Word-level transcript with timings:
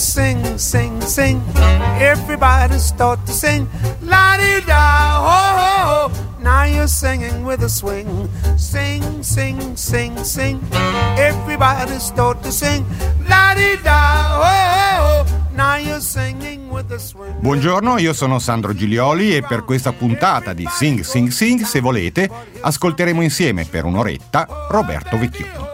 sing, 0.00 0.58
sing, 0.58 1.00
sing. 1.02 1.40
Everybody 2.00 2.78
start 2.78 3.24
to 3.26 3.32
sing. 3.32 3.68
La 4.00 4.36
di 4.36 4.64
da, 4.64 5.18
ho, 5.20 5.56
ho, 5.60 6.08
ho. 6.08 6.10
Now 6.40 6.64
you're 6.64 6.88
singing 6.88 7.44
with 7.44 7.62
a 7.62 7.68
swing. 7.68 8.28
Sing, 8.56 9.22
sing, 9.22 9.76
sing, 9.76 10.16
sing. 10.24 10.60
Everybody 11.16 11.98
start 12.00 12.42
to 12.42 12.50
sing. 12.50 12.84
La 13.28 13.54
di 13.54 13.78
da, 13.82 14.38
ho, 14.38 14.42
ho, 14.42 15.22
ho. 15.22 15.40
Buongiorno, 17.40 17.98
io 17.98 18.14
sono 18.14 18.38
Sandro 18.38 18.72
Giglioli 18.74 19.36
e 19.36 19.42
per 19.42 19.64
questa 19.64 19.92
puntata 19.92 20.54
di 20.54 20.66
Sing 20.70 21.00
Sing 21.00 21.28
Sing, 21.28 21.60
se 21.62 21.80
volete, 21.80 22.30
ascolteremo 22.60 23.20
insieme 23.20 23.64
per 23.64 23.84
un'oretta 23.84 24.66
Roberto 24.70 25.18
Vecchioni. 25.18 25.69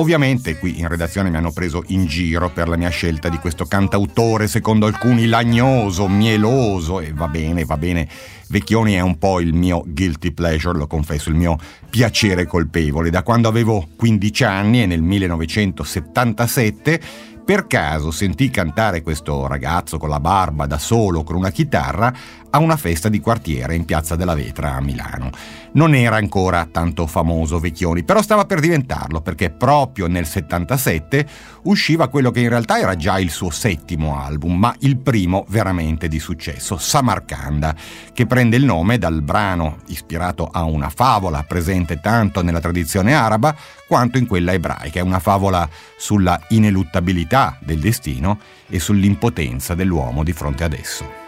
Ovviamente 0.00 0.56
qui 0.58 0.78
in 0.78 0.86
redazione 0.86 1.28
mi 1.28 1.38
hanno 1.38 1.50
preso 1.50 1.82
in 1.88 2.06
giro 2.06 2.50
per 2.50 2.68
la 2.68 2.76
mia 2.76 2.88
scelta 2.88 3.28
di 3.28 3.38
questo 3.38 3.64
cantautore, 3.64 4.46
secondo 4.46 4.86
alcuni 4.86 5.26
lagnoso, 5.26 6.06
mieloso, 6.06 7.00
e 7.00 7.12
va 7.12 7.26
bene, 7.26 7.64
va 7.64 7.76
bene. 7.76 8.08
Vecchioni 8.46 8.92
è 8.94 9.00
un 9.00 9.18
po' 9.18 9.40
il 9.40 9.54
mio 9.54 9.82
guilty 9.84 10.30
pleasure, 10.30 10.78
lo 10.78 10.86
confesso, 10.86 11.30
il 11.30 11.34
mio 11.34 11.58
piacere 11.90 12.46
colpevole. 12.46 13.10
Da 13.10 13.24
quando 13.24 13.48
avevo 13.48 13.88
15 13.96 14.44
anni 14.44 14.82
e 14.82 14.86
nel 14.86 15.02
1977 15.02 17.00
per 17.48 17.66
caso 17.66 18.10
sentì 18.10 18.50
cantare 18.50 19.00
questo 19.00 19.46
ragazzo 19.46 19.96
con 19.96 20.10
la 20.10 20.20
barba 20.20 20.66
da 20.66 20.76
solo 20.76 21.22
con 21.22 21.34
una 21.34 21.50
chitarra 21.50 22.14
a 22.58 22.60
una 22.60 22.76
festa 22.76 23.08
di 23.08 23.20
quartiere 23.20 23.76
in 23.76 23.84
Piazza 23.84 24.16
della 24.16 24.34
Vetra 24.34 24.74
a 24.74 24.80
Milano. 24.80 25.30
Non 25.72 25.94
era 25.94 26.16
ancora 26.16 26.66
tanto 26.70 27.06
famoso 27.06 27.60
Vecchioni, 27.60 28.02
però 28.02 28.20
stava 28.20 28.46
per 28.46 28.58
diventarlo 28.58 29.20
perché 29.20 29.50
proprio 29.50 30.08
nel 30.08 30.26
77 30.26 31.26
usciva 31.62 32.08
quello 32.08 32.30
che 32.30 32.40
in 32.40 32.48
realtà 32.48 32.78
era 32.78 32.96
già 32.96 33.18
il 33.20 33.30
suo 33.30 33.50
settimo 33.50 34.20
album, 34.20 34.58
ma 34.58 34.74
il 34.80 34.98
primo 34.98 35.44
veramente 35.48 36.08
di 36.08 36.18
successo, 36.18 36.76
Samarcanda, 36.78 37.74
che 38.12 38.26
prende 38.26 38.56
il 38.56 38.64
nome 38.64 38.98
dal 38.98 39.22
brano 39.22 39.76
ispirato 39.86 40.48
a 40.50 40.64
una 40.64 40.88
favola 40.88 41.44
presente 41.44 42.00
tanto 42.00 42.42
nella 42.42 42.60
tradizione 42.60 43.14
araba 43.14 43.54
quanto 43.86 44.18
in 44.18 44.26
quella 44.26 44.52
ebraica, 44.52 44.98
è 44.98 45.02
una 45.02 45.20
favola 45.20 45.68
sulla 45.96 46.40
ineluttabilità 46.48 47.56
del 47.60 47.78
destino 47.78 48.40
e 48.68 48.80
sull'impotenza 48.80 49.74
dell'uomo 49.74 50.24
di 50.24 50.32
fronte 50.32 50.64
ad 50.64 50.72
esso. 50.72 51.27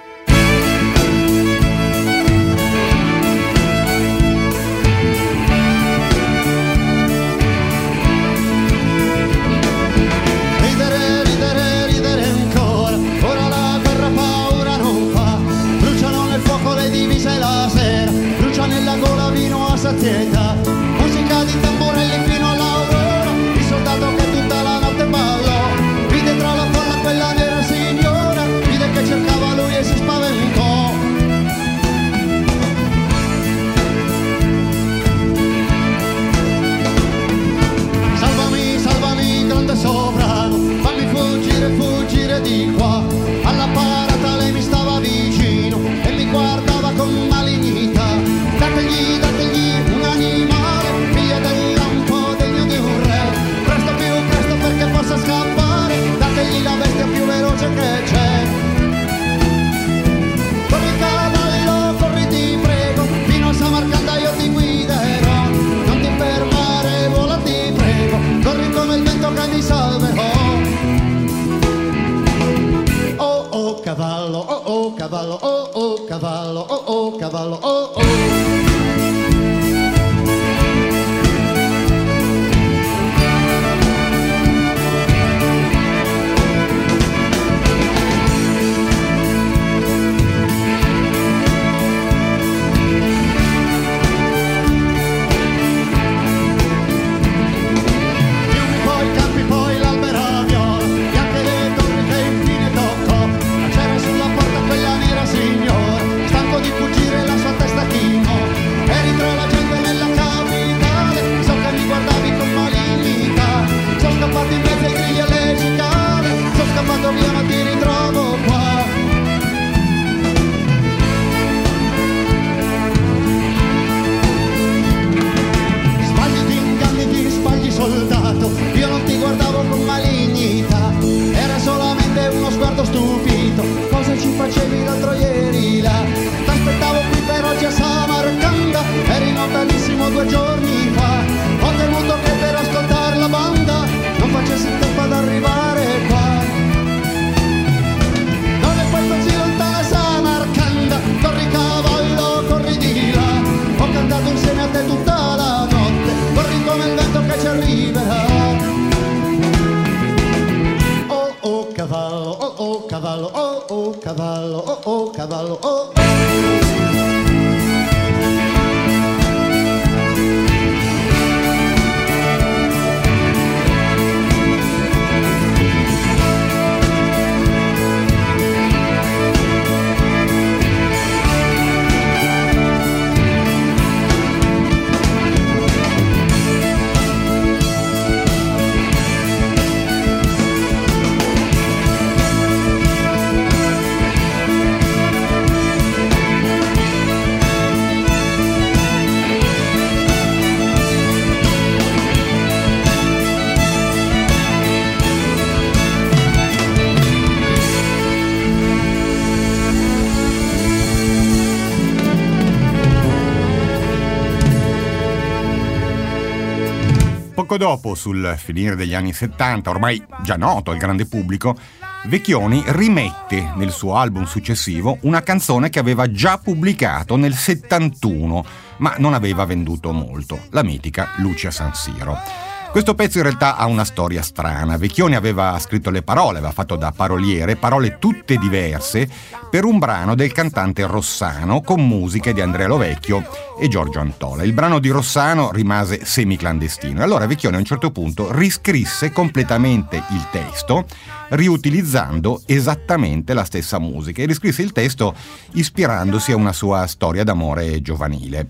Dopo, 217.91 217.95
sul 217.95 218.35
finire 218.37 218.77
degli 218.77 218.95
anni 218.95 219.13
70, 219.13 219.71
ormai 219.71 220.03
già 220.23 220.37
noto 220.37 220.71
al 220.71 220.79
grande 220.79 221.07
pubblico, 221.07 221.57
Vecchioni 222.05 222.63
rimette 222.69 223.53
nel 223.57 223.71
suo 223.71 223.97
album 223.97 224.25
successivo 224.25 224.99
una 225.03 225.23
canzone 225.23 225.69
che 225.69 225.79
aveva 225.79 226.11
già 226.11 226.39
pubblicato 226.39 227.17
nel 227.17 227.35
71, 227.35 228.45
ma 228.79 228.95
non 228.99 229.13
aveva 229.13 229.45
venduto 229.45 229.93
molto, 229.93 230.41
la 230.51 230.63
mitica 230.63 231.11
Lucia 231.17 231.51
San 231.51 231.75
Siro. 231.75 232.50
Questo 232.71 232.95
pezzo 232.95 233.19
in 233.19 233.25
realtà 233.25 233.57
ha 233.57 233.67
una 233.67 233.85
storia 233.85 234.23
strana. 234.23 234.77
Vecchioni 234.77 235.17
aveva 235.17 235.59
scritto 235.59 235.91
le 235.91 236.03
parole, 236.03 236.39
aveva 236.39 236.53
fatto 236.53 236.77
da 236.77 236.93
paroliere, 236.93 237.57
parole 237.57 237.99
tutte 237.99 238.37
diverse, 238.37 239.09
per 239.51 239.65
un 239.65 239.81
brano 239.81 240.15
del 240.15 240.31
cantante 240.31 240.87
Rossano 240.87 241.63
con 241.63 241.85
musiche 241.85 242.33
di 242.33 242.41
Andrea 242.41 242.69
Lovecchio 242.69 243.27
e 243.59 243.67
Giorgio 243.67 243.99
Antola. 243.99 244.45
Il 244.45 244.53
brano 244.53 244.79
di 244.79 244.89
Rossano 244.89 245.51
rimase 245.51 246.05
semiclandestino 246.05 247.01
e 247.01 247.03
allora 247.03 247.27
Vecchioni 247.27 247.57
a 247.57 247.59
un 247.59 247.65
certo 247.65 247.91
punto 247.91 248.31
riscrisse 248.31 249.11
completamente 249.11 249.97
il 250.11 250.29
testo 250.31 250.87
riutilizzando 251.31 252.43
esattamente 252.47 253.35
la 253.35 253.45
stessa 253.45 253.81
musica 253.81 254.23
e 254.23 254.27
riscrisse 254.27 254.63
il 254.63 254.71
testo 254.71 255.13
ispirandosi 255.55 256.31
a 256.31 256.37
una 256.37 256.53
sua 256.53 256.87
storia 256.87 257.25
d'amore 257.25 257.83
giovanile. 257.83 258.47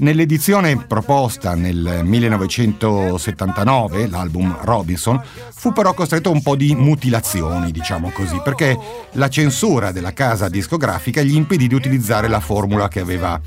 Nell'edizione 0.00 0.76
proposta 0.76 1.56
nel 1.56 2.02
1979, 2.04 4.08
l'album 4.08 4.56
Robinson, 4.60 5.20
fu 5.52 5.72
però 5.72 5.92
costretto 5.92 6.28
a 6.28 6.32
un 6.32 6.40
po' 6.40 6.54
di 6.54 6.72
mutilazioni, 6.72 7.72
diciamo 7.72 8.10
così, 8.10 8.40
perché 8.44 8.78
la 9.12 9.28
censura 9.28 9.90
della 9.90 10.12
casa 10.12 10.48
discografica 10.48 11.20
gli 11.22 11.34
impedì 11.34 11.66
di 11.66 11.74
utilizzare 11.74 12.28
la 12.28 12.38
formula 12.38 12.86
che 12.86 13.00
aveva 13.00 13.40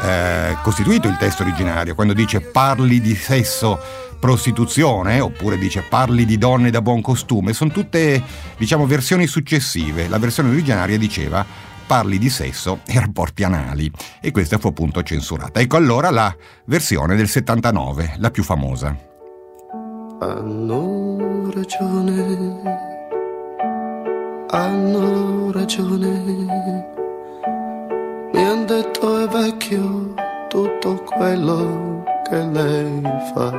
eh, 0.00 0.56
costituito 0.62 1.08
il 1.08 1.18
testo 1.18 1.42
originario, 1.42 1.94
quando 1.94 2.14
dice 2.14 2.40
parli 2.40 3.02
di 3.02 3.14
sesso 3.14 3.78
prostituzione, 4.18 5.20
oppure 5.20 5.58
dice 5.58 5.82
parli 5.82 6.24
di 6.24 6.38
donne 6.38 6.70
da 6.70 6.80
buon 6.80 7.02
costume, 7.02 7.52
sono 7.52 7.70
tutte 7.70 8.22
diciamo 8.56 8.86
versioni 8.86 9.26
successive. 9.26 10.08
La 10.08 10.18
versione 10.18 10.48
originaria 10.48 10.96
diceva 10.96 11.67
parli 11.88 12.18
di 12.18 12.28
sesso 12.28 12.80
e 12.86 13.00
rapporti 13.00 13.44
anali 13.44 13.90
e 14.20 14.30
questa 14.30 14.58
fu 14.58 14.68
appunto 14.68 15.02
censurata. 15.02 15.58
Ecco 15.58 15.78
allora 15.78 16.10
la 16.10 16.36
versione 16.66 17.16
del 17.16 17.28
79, 17.28 18.16
la 18.18 18.30
più 18.30 18.42
famosa. 18.42 18.94
Hanno 20.20 21.50
ragione, 21.50 22.60
hanno 24.50 25.50
ragione, 25.50 26.08
mi 28.34 28.44
hanno 28.44 28.64
detto 28.66 29.24
è 29.24 29.28
vecchio 29.28 30.12
tutto 30.48 31.02
quello 31.04 32.04
che 32.28 32.44
lei 32.44 33.00
fa. 33.32 33.50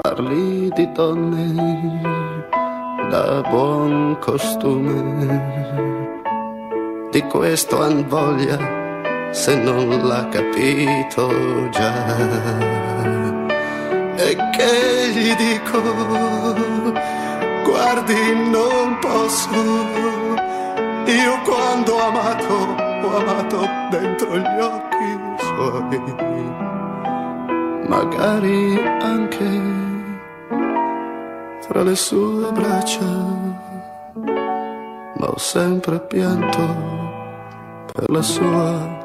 Parli 0.00 0.70
di 0.74 0.90
donne 0.92 2.57
da 3.06 3.40
buon 3.48 4.18
costume. 4.20 5.86
Di 7.10 7.22
questo 7.22 7.80
han 7.80 8.06
voglia 8.06 8.58
se 9.30 9.54
non 9.56 9.88
l'ha 10.02 10.28
capito 10.28 11.68
già. 11.70 12.16
E 14.16 14.36
che 14.56 15.10
gli 15.14 15.34
dico, 15.36 15.80
guardi 17.64 18.50
non 18.50 18.98
posso, 19.00 19.50
io 21.06 21.40
quando 21.44 21.92
ho 21.94 22.08
amato, 22.08 22.54
ho 23.06 23.16
amato 23.16 23.68
dentro 23.90 24.36
gli 24.36 24.60
occhi 24.60 24.88
suoi, 25.38 26.02
magari 27.86 28.78
anche 29.00 29.77
fra 31.68 31.82
le 31.82 31.94
sue 31.96 32.50
braccia, 32.50 33.04
ma 35.18 35.26
ho 35.26 35.38
sempre 35.38 36.00
pianto 36.00 36.60
per 37.92 38.10
la 38.10 38.22
sua 38.22 38.96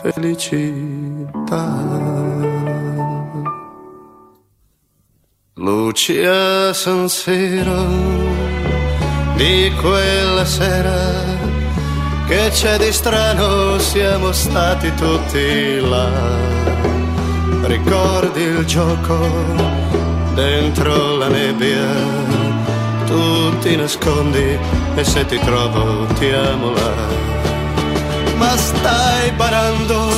felicità. 0.00 1.66
Lucia 5.56 6.72
San 6.72 7.10
Siro 7.10 7.84
di 9.36 9.70
quella 9.78 10.46
sera 10.46 11.40
che 12.26 12.48
c'è 12.52 12.78
di 12.78 12.90
strano 12.90 13.78
siamo 13.78 14.32
stati 14.32 14.90
tutti 14.94 15.78
là. 15.80 16.08
Ricordi 17.64 18.40
il 18.40 18.64
gioco 18.64 20.01
dentro 20.34 21.16
la 21.16 21.28
nebbia, 21.28 21.86
tu 23.06 23.58
ti 23.58 23.76
nascondi 23.76 24.58
e 24.94 25.04
se 25.04 25.24
ti 25.26 25.38
trovo 25.38 26.06
ti 26.18 26.28
amo 26.30 26.72
là. 26.72 26.94
Ma 28.36 28.56
stai 28.56 29.32
parando, 29.36 30.08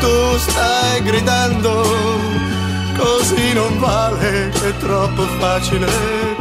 tu 0.00 0.38
stai 0.38 1.02
gridando, 1.02 1.82
così 2.96 3.52
non 3.52 3.78
vale, 3.78 4.50
è 4.50 4.76
troppo 4.78 5.22
facile 5.38 5.88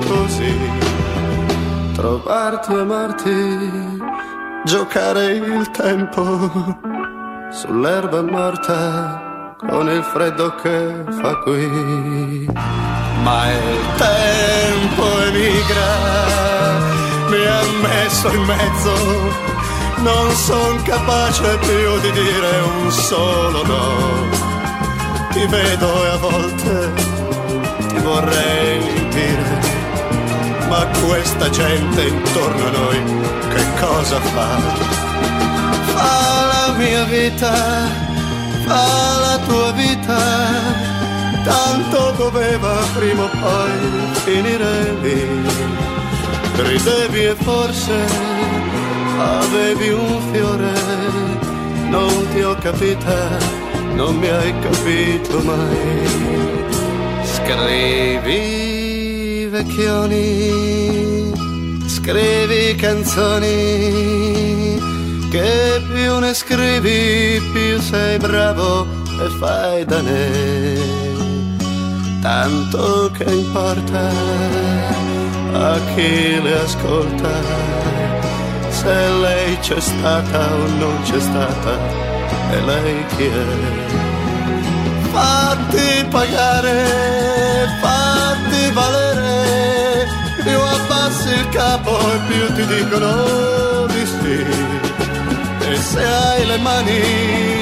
così. 0.08 0.56
Trovarti, 1.94 2.74
amarti, 2.74 4.02
giocare 4.64 5.34
il 5.34 5.70
tempo 5.72 6.50
sull'erba 7.52 8.22
morta 8.24 9.23
con 9.70 9.90
il 9.90 10.04
freddo 10.04 10.56
che 10.56 11.04
fa 11.22 11.36
qui. 11.38 12.48
Ma 13.24 13.52
il 13.52 13.86
tempo 13.98 15.22
emigra, 15.24 15.92
mi 17.30 17.46
ha 17.46 17.62
messo 17.82 18.34
in 18.34 18.44
mezzo, 18.44 18.94
non 19.98 20.32
son 20.36 20.82
capace 20.84 21.58
più 21.60 22.00
di 22.02 22.12
dire 22.12 22.60
un 22.82 22.92
solo 22.92 23.66
no. 23.66 24.42
Ti 25.32 25.46
vedo 25.48 26.06
e 26.06 26.10
a 26.10 26.18
volte 26.18 26.94
ti 27.88 28.00
vorrei 28.00 29.08
dire, 29.10 29.60
ma 30.68 30.86
questa 31.06 31.50
gente 31.50 32.04
intorno 32.04 32.68
a 32.68 32.72
noi 32.72 33.04
che 33.50 33.66
cosa 33.80 34.20
fa? 34.20 34.60
Fa 35.96 36.46
la 36.52 36.74
mia 36.78 37.04
vita 37.06 38.13
alla 38.68 39.40
tua 39.46 39.72
vita, 39.72 40.18
tanto 41.44 42.14
doveva 42.18 42.84
prima 42.96 43.24
o 43.24 43.30
poi 43.30 43.72
finire 44.26 44.94
lì. 45.02 45.42
Ridevi 46.56 47.26
e 47.26 47.36
forse 47.36 48.06
avevi 49.18 49.90
un 49.90 50.22
fiore, 50.32 50.74
non 51.90 52.28
ti 52.32 52.42
ho 52.42 52.56
capita, 52.56 53.38
non 53.96 54.16
mi 54.18 54.30
hai 54.30 54.54
capito 54.60 55.40
mai. 55.40 56.22
Scrivi 57.24 59.48
vecchioni, 59.52 61.32
scrivi 61.88 62.76
canzoni 62.76 64.73
che 65.34 65.82
più 65.92 66.20
ne 66.20 66.32
scrivi 66.36 67.42
più 67.52 67.80
sei 67.80 68.20
bravo 68.20 68.86
e 69.20 69.28
fai 69.40 69.84
da 69.84 70.00
ne 70.00 70.80
tanto 72.22 73.10
che 73.18 73.24
importa 73.24 74.12
a 75.54 75.80
chi 75.96 76.40
le 76.40 76.54
ascolta 76.60 77.32
se 78.70 78.94
lei 79.24 79.58
c'è 79.58 79.80
stata 79.80 80.54
o 80.54 80.68
non 80.78 81.02
c'è 81.02 81.20
stata 81.20 81.80
e 82.52 82.62
lei 82.62 83.06
chi 83.16 83.26
è? 83.26 83.46
Fatti 85.14 86.06
pagare 86.12 86.86
fatti 87.82 88.72
valere 88.72 90.08
più 90.44 90.60
abbassi 90.60 91.30
il 91.30 91.50
capo 91.50 91.98
e 92.14 92.20
più 92.28 92.54
ti 92.54 92.66
dicono 92.68 93.88
di 93.88 94.06
sì 94.06 94.83
se 95.94 96.04
hai 96.04 96.46
le 96.46 96.58
mani 96.58 97.02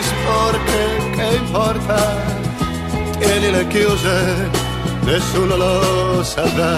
sporche, 0.09 0.79
che 1.15 1.27
importa? 1.35 1.97
Tienile 3.19 3.67
chiuse, 3.67 4.49
nessuno 5.01 5.55
lo 5.57 6.23
saprà. 6.23 6.75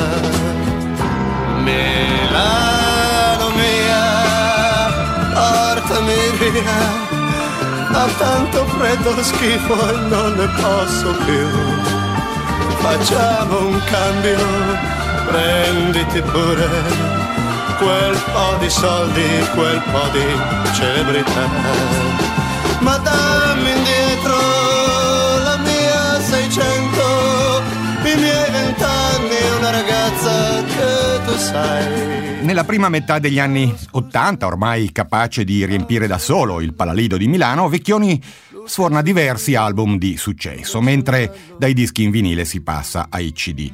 Milano 1.68 3.48
mia, 3.62 4.06
portami 5.36 6.22
via, 6.40 6.82
fa 7.92 8.06
tanto 8.18 8.66
freddo 8.76 9.12
schifo 9.24 9.76
e 9.90 9.96
non 10.14 10.34
ne 10.40 10.48
posso 10.62 11.10
più. 11.26 11.48
Facciamo 12.84 13.68
un 13.68 13.80
cambio, 13.92 14.46
prenditi 15.28 16.22
pure 16.22 17.23
quel 17.84 18.16
po' 18.32 18.58
di 18.60 18.70
soldi, 18.70 19.28
quel 19.54 19.82
po' 19.92 20.08
di 20.12 20.74
celebrità. 20.74 21.48
Ma 22.80 22.98
dammi 22.98 23.72
indietro 23.72 24.36
la 25.44 25.58
mia 25.58 26.20
600, 26.22 27.62
i 28.04 28.16
miei 28.20 28.52
vent'anni, 28.52 29.58
una 29.58 29.72
ragazza 29.72 30.64
che 30.64 31.26
tu 31.26 31.38
sai. 31.38 32.42
Nella 32.44 32.64
prima 32.64 32.90
metà 32.90 33.20
degli 33.20 33.40
anni 33.40 33.74
80, 33.92 34.46
ormai 34.46 34.92
capace 34.92 35.44
di 35.44 35.66
riempire 35.66 36.08
da 36.08 36.18
solo 36.18 36.62
il 36.62 36.74
Palalido 36.74 37.18
di 37.18 37.28
Milano, 37.28 37.70
Vecchioni 37.70 38.22
suona 38.66 39.02
diversi 39.02 39.56
album 39.56 39.98
di 39.98 40.18
successo, 40.18 40.82
mentre 40.82 41.56
dai 41.58 41.74
dischi 41.74 42.04
in 42.04 42.12
vinile 42.12 42.46
si 42.46 42.62
passa 42.62 43.08
ai 43.10 43.32
CD. 43.34 43.72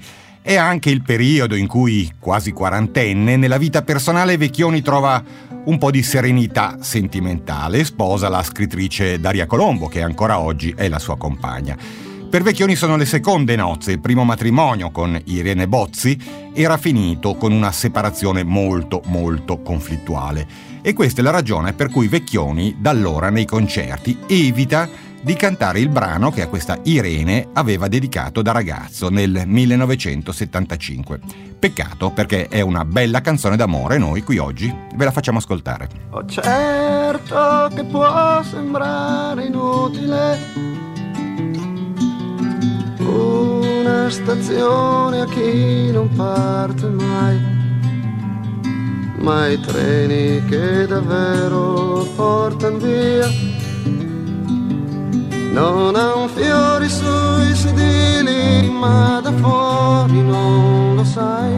È 0.50 0.56
anche 0.56 0.90
il 0.90 1.04
periodo 1.04 1.54
in 1.54 1.68
cui, 1.68 2.12
quasi 2.18 2.54
quarantenne, 2.54 3.38
nella 3.38 3.60
vita 3.60 3.84
personale 3.84 4.36
Vecchioni 4.36 4.82
trova 4.82 5.24
un 5.66 5.78
po' 5.78 5.92
di 5.92 6.02
serenità 6.02 6.78
sentimentale, 6.82 7.84
sposa 7.84 8.30
la 8.30 8.42
scrittrice 8.42 9.20
Daria 9.20 9.46
Colombo, 9.46 9.86
che 9.86 10.02
ancora 10.02 10.40
oggi 10.40 10.74
è 10.76 10.90
la 10.90 10.98
sua 10.98 11.18
compagna. 11.18 11.78
Per 12.28 12.42
Vecchioni 12.42 12.76
sono 12.76 12.96
le 12.96 13.06
seconde 13.06 13.56
nozze, 13.56 13.92
il 13.92 14.00
primo 14.00 14.24
matrimonio 14.24 14.90
con 14.90 15.22
Irene 15.26 15.68
Bozzi 15.68 16.20
era 16.52 16.78
finito 16.78 17.36
con 17.36 17.52
una 17.52 17.72
separazione 17.72 18.44
molto 18.44 19.04
molto 19.06 19.62
conflittuale. 19.62 20.48
E 20.82 20.94
questa 20.94 21.22
è 21.22 21.24
la 21.24 21.30
ragione 21.30 21.74
per 21.74 21.92
cui 21.92 22.08
Vecchioni 22.08 22.78
da 22.80 22.90
allora 22.90 23.30
nei 23.30 23.46
concerti 23.46 24.18
evita 24.28 24.90
di 25.22 25.34
cantare 25.36 25.80
il 25.80 25.90
brano 25.90 26.32
che 26.32 26.44
a 26.44 26.48
questa 26.48 26.80
Irene 26.84 27.50
aveva 27.54 27.88
dedicato 27.88 28.42
da 28.42 28.52
ragazzo 28.52 29.10
nel 29.10 29.44
1975. 29.46 31.20
Peccato 31.60 32.12
perché 32.12 32.48
è 32.48 32.62
una 32.62 32.86
bella 32.86 33.22
canzone 33.22 33.58
d'amore 33.58 33.96
e 33.96 34.00
noi 34.00 34.24
qui 34.24 34.38
oggi 34.38 34.74
ve 34.96 35.06
la 35.06 35.12
facciamo 35.12 35.40
ascoltare. 35.40 35.90
Oh 36.12 36.26
certo 36.26 37.70
che 37.76 37.84
può 37.84 38.42
sembrare 38.44 39.46
inutile 39.46 40.38
una 43.00 44.10
stazione 44.10 45.22
a 45.22 45.26
chi 45.26 45.92
non 45.92 46.10
parte 46.16 46.88
mai, 46.88 47.40
ma 49.18 49.48
i 49.48 49.60
treni 49.60 50.46
che 50.46 50.86
davvero 50.86 52.08
portano 52.16 52.78
via 52.78 53.59
non 55.52 55.96
han 55.96 56.30
fiori 56.30 56.88
sui 56.90 57.56
sedili, 57.56 58.70
ma 58.70 59.20
da 59.22 59.32
fuori 59.34 60.22
non 60.22 60.96
lo 60.96 61.04
sai, 61.04 61.54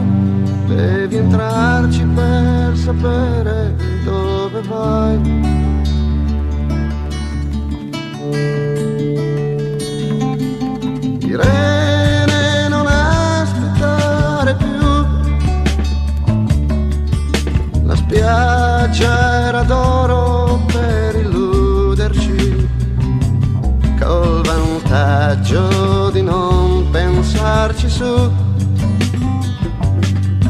devi 0.66 1.16
entrarci 1.16 2.04
per 2.14 2.76
sapere 2.76 3.74
dove 4.04 4.62
vai. 4.62 5.20
Irene 11.20 12.68
non 12.68 12.86
aspettare 12.86 14.54
più. 14.54 14.80
La 17.84 17.96
spiaggia 17.96 19.46
era 19.46 19.62
d'oro 19.62 20.41
Col 24.04 24.42
vantaggio 24.42 26.10
di 26.10 26.22
non 26.22 26.88
pensarci 26.90 27.88
su. 27.88 28.30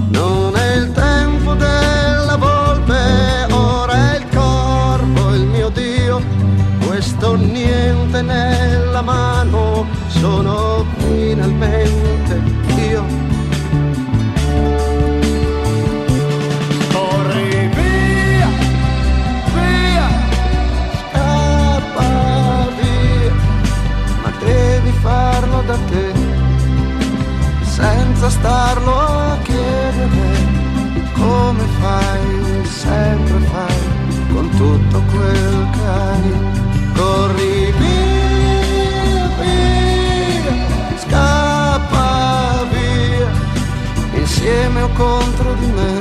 Non 0.08 0.56
è 0.56 0.76
il 0.76 0.92
tempo 0.92 1.52
della 1.54 2.36
volpe 2.38 3.46
Ora 3.50 4.12
è 4.12 4.16
il 4.16 4.28
corvo 4.34 5.34
il 5.34 5.44
mio 5.44 5.68
Dio. 5.68 6.22
Questo 6.86 7.34
niente 7.34 8.22
nella 8.22 9.02
mano 9.02 9.86
sono 10.08 10.86
finalmente 10.96 12.31
senza 28.22 28.38
starlo 28.38 28.94
a 28.94 29.38
chiedere 29.42 30.60
come 31.14 31.64
fai, 31.80 32.64
sempre 32.64 33.38
fai, 33.50 33.76
con 34.32 34.48
tutto 34.50 35.02
quel 35.10 35.68
che 35.72 35.84
hai. 35.84 36.32
Corri 36.94 37.72
via, 37.78 39.28
via, 39.40 40.54
scappa 40.98 42.64
via, 42.70 43.28
insieme 44.20 44.82
o 44.82 44.88
contro 44.90 45.54
di 45.54 45.66
me. 45.66 46.00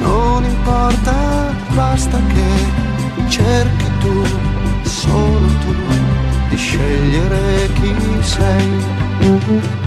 Non 0.00 0.44
importa, 0.44 1.54
basta 1.74 2.18
che 2.34 3.28
cerchi 3.28 3.86
tu, 4.00 4.24
solo 4.82 5.46
tu, 5.60 5.74
di 6.48 6.56
scegliere 6.56 7.70
chi 7.74 7.94
sei. 8.22 9.77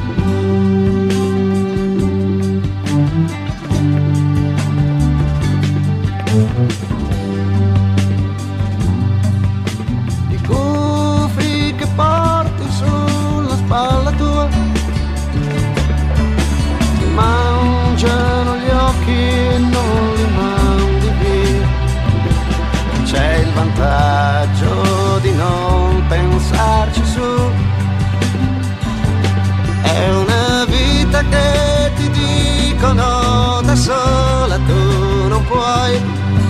Che 31.31 31.91
ti 31.95 32.09
dicono 32.11 33.61
da 33.63 33.75
sola 33.75 34.57
tu 34.67 35.27
non 35.27 35.43
puoi, 35.45 35.93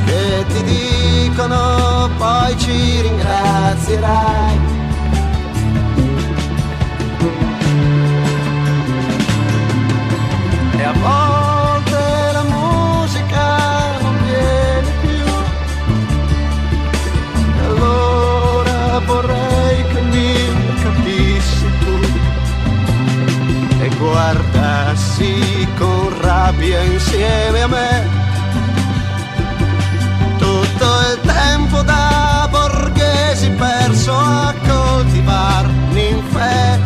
che 0.05 0.45
ti 0.51 0.61
dicono 0.63 2.09
poi 2.17 2.57
ci 2.57 3.01
ringrazierai. 3.01 4.30
Rabbia 26.71 26.83
insieme 26.83 27.61
a 27.61 27.67
me. 27.67 28.09
Tutto 30.37 30.85
il 31.11 31.19
tempo 31.21 31.81
da 31.83 32.47
borghesi 32.49 33.49
perso 33.51 34.13
a 34.13 34.53
coltivar 34.67 35.65
ninfe 35.91 36.79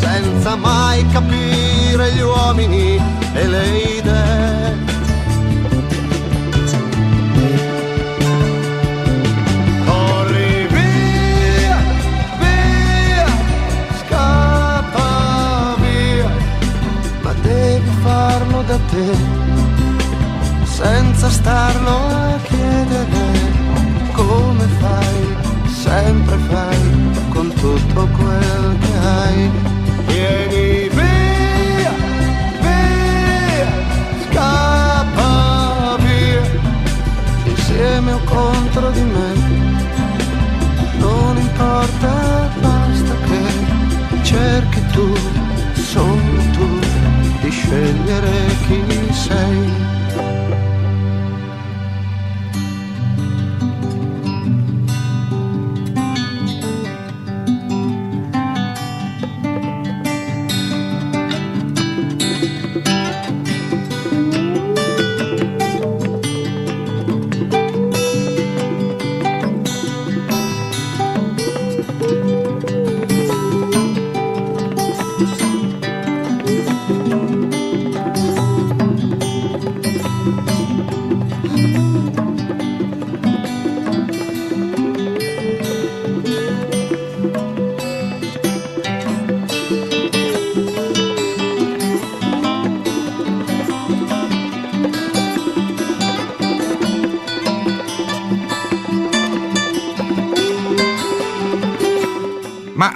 senza 0.00 0.56
mai 0.56 1.06
capire 1.08 2.12
gli 2.12 2.20
uomini 2.20 3.00
e 3.32 3.46
le 3.46 3.78
idee. 3.98 4.47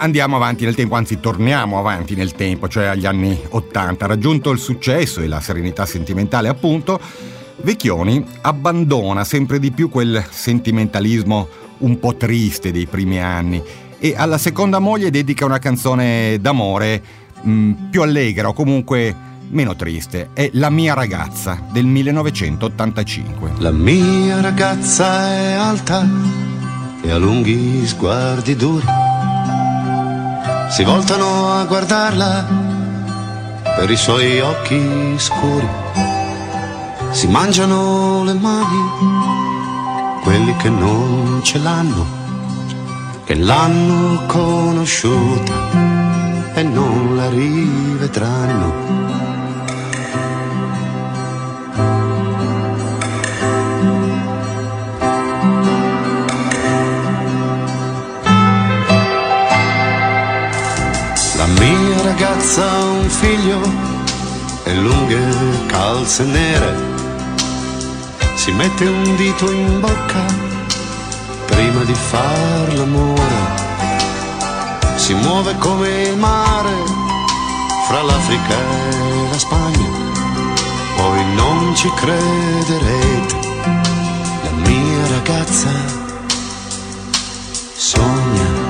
Andiamo 0.02 0.34
avanti 0.36 0.64
nel 0.64 0.74
tempo, 0.74 0.96
anzi 0.96 1.20
torniamo 1.20 1.78
avanti 1.78 2.14
nel 2.16 2.32
tempo, 2.34 2.68
cioè 2.68 2.86
agli 2.86 3.06
anni 3.06 3.40
80. 3.48 4.06
Raggiunto 4.06 4.50
il 4.50 4.58
successo 4.58 5.20
e 5.20 5.28
la 5.28 5.40
serenità 5.40 5.86
sentimentale 5.86 6.48
appunto, 6.48 7.00
Vecchioni 7.62 8.24
abbandona 8.40 9.22
sempre 9.22 9.60
di 9.60 9.70
più 9.70 9.88
quel 9.88 10.24
sentimentalismo 10.28 11.48
un 11.78 11.98
po' 12.00 12.16
triste 12.16 12.72
dei 12.72 12.86
primi 12.86 13.20
anni 13.20 13.62
e 13.98 14.14
alla 14.16 14.38
seconda 14.38 14.80
moglie 14.80 15.10
dedica 15.10 15.44
una 15.44 15.58
canzone 15.58 16.38
d'amore 16.40 17.02
mh, 17.40 17.50
mm, 17.50 17.72
più 17.90 18.02
allegra 18.02 18.48
o 18.48 18.52
comunque 18.52 19.14
meno 19.50 19.76
triste. 19.76 20.30
È 20.32 20.50
La 20.54 20.70
mia 20.70 20.94
ragazza 20.94 21.62
del 21.70 21.86
1985. 21.86 23.52
La 23.58 23.70
mia 23.70 24.40
ragazza 24.40 25.28
è 25.28 25.52
alta 25.52 26.08
e 27.00 27.10
ha 27.10 27.16
lunghi 27.16 27.86
sguardi 27.86 28.56
duri 28.56 29.01
si 30.72 30.84
voltano 30.84 31.52
a 31.52 31.64
guardarla 31.66 32.46
per 33.76 33.90
i 33.90 33.96
suoi 33.96 34.40
occhi 34.40 35.14
scuri. 35.18 35.68
Si 37.10 37.26
mangiano 37.26 38.24
le 38.24 38.32
mani 38.32 40.20
quelli 40.22 40.56
che 40.56 40.70
non 40.70 41.42
ce 41.44 41.58
l'hanno, 41.58 42.06
che 43.24 43.34
l'hanno 43.34 44.24
conosciuta 44.26 45.52
e 46.54 46.62
non 46.62 47.16
la 47.16 47.28
rivedranno. 47.28 49.11
Ha 62.58 62.84
un 62.84 63.08
figlio 63.08 63.60
e 64.64 64.74
lunghe 64.74 65.20
calze 65.66 66.24
nere. 66.24 66.76
Si 68.34 68.50
mette 68.52 68.84
un 68.84 69.16
dito 69.16 69.50
in 69.50 69.80
bocca 69.80 70.24
prima 71.46 71.82
di 71.84 71.94
far 71.94 72.74
l'amore. 72.74 73.60
Si 74.96 75.14
muove 75.14 75.56
come 75.58 75.88
il 76.02 76.16
mare 76.18 76.74
fra 77.86 78.02
l'Africa 78.02 78.54
e 78.54 79.28
la 79.30 79.38
Spagna. 79.38 79.90
Poi 80.96 81.34
non 81.34 81.74
ci 81.74 81.90
crederete, 81.94 83.36
la 84.42 84.50
mia 84.66 85.06
ragazza 85.08 85.70
sogna 87.74 88.61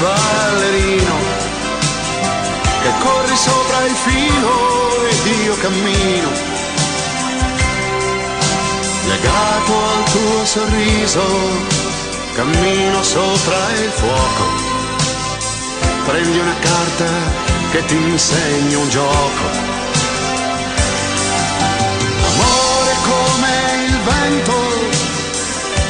ballerino 0.00 1.16
che 2.82 2.92
corri 3.00 3.36
sopra 3.36 3.84
il 3.84 3.94
filo 3.94 5.06
ed 5.08 5.26
io 5.44 5.56
cammino. 5.56 6.30
Legato 9.06 9.72
al 9.72 10.04
tuo 10.10 10.44
sorriso 10.44 11.22
cammino 12.34 13.02
sopra 13.02 13.72
il 13.82 13.90
fuoco. 13.90 14.44
Prendi 16.06 16.38
una 16.38 16.56
carta 16.60 17.06
che 17.70 17.84
ti 17.84 17.94
insegno 17.94 18.80
un 18.80 18.88
gioco. 18.88 19.44
Amore 22.30 22.94
come 23.08 23.84
il 23.86 23.98
vento 24.00 24.56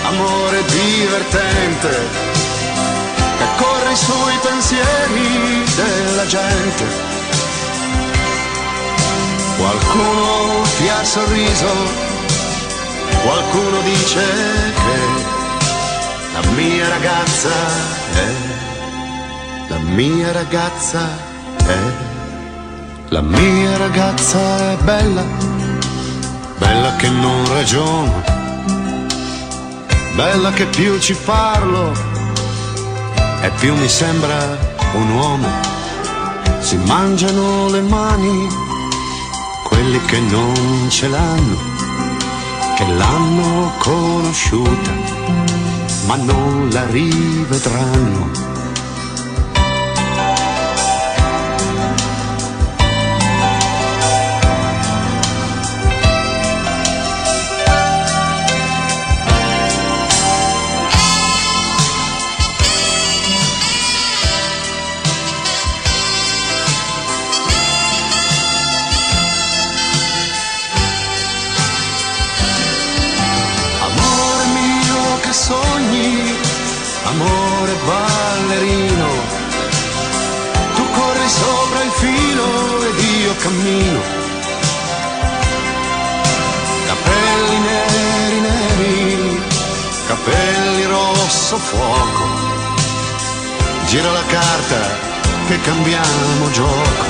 amore 0.05 0.65
divertente 0.65 2.38
corri 3.59 3.97
sui 3.97 4.39
pensieri 4.43 5.65
della 5.77 6.27
gente. 6.27 6.85
Qualcuno 9.57 10.63
ti 10.77 10.89
ha 10.89 11.05
sorriso, 11.05 11.71
qualcuno 13.25 13.81
dice 13.83 14.25
che 14.85 14.99
la 16.35 16.51
mia 16.53 16.89
ragazza 16.89 17.55
è, 18.15 18.29
la 19.69 19.79
mia 19.79 20.33
ragazza 20.33 21.01
è, 21.67 21.79
la 23.09 23.21
mia 23.21 23.77
ragazza 23.77 24.73
è 24.73 24.77
bella, 24.85 25.25
bella 26.59 26.95
che 26.97 27.09
non 27.09 27.53
ragiono, 27.53 28.23
bella 30.15 30.53
che 30.53 30.67
più 30.67 31.01
ci 31.01 31.15
parlo 31.15 32.18
e 33.41 33.51
più 33.59 33.75
mi 33.75 33.89
sembra 33.89 34.59
un 34.95 35.11
uomo. 35.11 35.49
Si 36.61 36.77
mangiano 36.77 37.69
le 37.71 37.81
mani 37.83 38.49
quelli 39.65 40.01
che 40.07 40.21
non 40.21 40.89
ce 40.91 41.09
l'hanno, 41.09 41.57
che 42.77 42.87
l'hanno 42.87 43.73
conosciuta, 43.79 44.93
ma 46.07 46.17
non 46.17 46.69
la 46.71 46.85
rivedranno 46.87 48.48
cammino. 83.49 84.01
Capelli 86.87 87.59
neri 87.59 88.41
neri, 88.41 89.43
capelli 90.07 90.85
rosso 90.85 91.57
fuoco. 91.57 92.25
Gira 93.87 94.11
la 94.13 94.25
carta 94.27 94.81
che 95.47 95.61
cambiamo 95.61 96.51
gioco. 96.51 97.05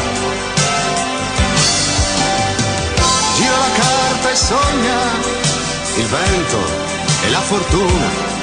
Gira 3.36 3.56
la 3.56 3.72
carta 3.82 4.30
e 4.30 4.36
sogna 4.36 4.98
il 5.96 6.06
vento 6.06 6.58
e 7.24 7.30
la 7.30 7.40
fortuna. 7.40 8.36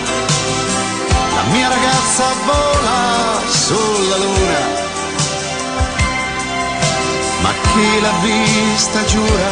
La 1.35 1.43
mia 1.51 1.67
ragazza 1.69 2.25
vola 2.45 3.41
sulla 3.47 4.17
luna 4.17 4.84
ma 7.45 7.53
chi 7.61 8.01
l'ha 8.01 8.15
vista 8.23 9.05
giura 9.05 9.51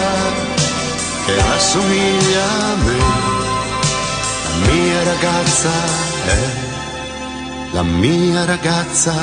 che 1.26 1.36
rassomiglia 1.36 2.48
a 2.72 2.76
me. 2.86 3.02
La 4.48 4.72
mia 4.72 5.04
ragazza 5.04 5.72
è, 6.26 6.42
la 7.72 7.84
mia 7.84 8.46
ragazza 8.46 9.14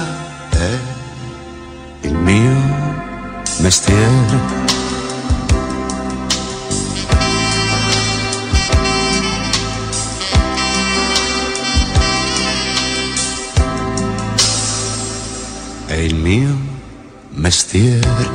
è 0.51 0.79
il 2.03 2.15
mio 2.15 2.55
mestiere. 3.59 4.69
È 15.87 15.95
il 15.95 16.15
mio 16.15 16.70
mestiere. 17.41 18.29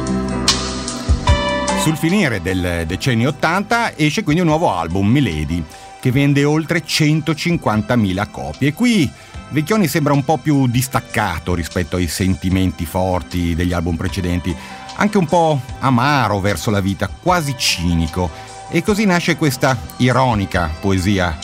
Sul 1.81 1.95
finire 1.95 2.41
del 2.41 2.83
decennio 2.87 3.29
80 3.29 3.95
esce 3.95 4.23
quindi 4.23 4.41
un 4.41 4.47
nuovo 4.47 4.71
album, 4.71 5.07
Milady, 5.07 5.63
che 6.01 6.11
vende 6.11 6.43
oltre 6.43 6.83
150.000 6.83 8.31
copie. 8.31 8.73
Qui 8.73 9.09
Vecchioni 9.49 9.87
sembra 9.87 10.11
un 10.11 10.23
po' 10.23 10.37
più 10.37 10.67
distaccato 10.67 11.53
rispetto 11.53 11.97
ai 11.97 12.07
sentimenti 12.07 12.85
forti 12.85 13.53
degli 13.53 13.73
album 13.73 13.95
precedenti, 13.95 14.53
anche 14.95 15.17
un 15.17 15.27
po' 15.27 15.61
amaro 15.79 16.39
verso 16.39 16.71
la 16.71 16.81
vita, 16.81 17.07
quasi 17.07 17.55
cinico. 17.55 18.29
E 18.69 18.81
così 18.81 19.05
nasce 19.05 19.37
questa 19.37 19.77
ironica 19.97 20.71
poesia 20.81 21.37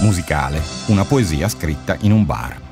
musicale, 0.00 0.62
una 0.86 1.04
poesia 1.04 1.48
scritta 1.48 1.96
in 2.00 2.12
un 2.12 2.26
bar. 2.26 2.67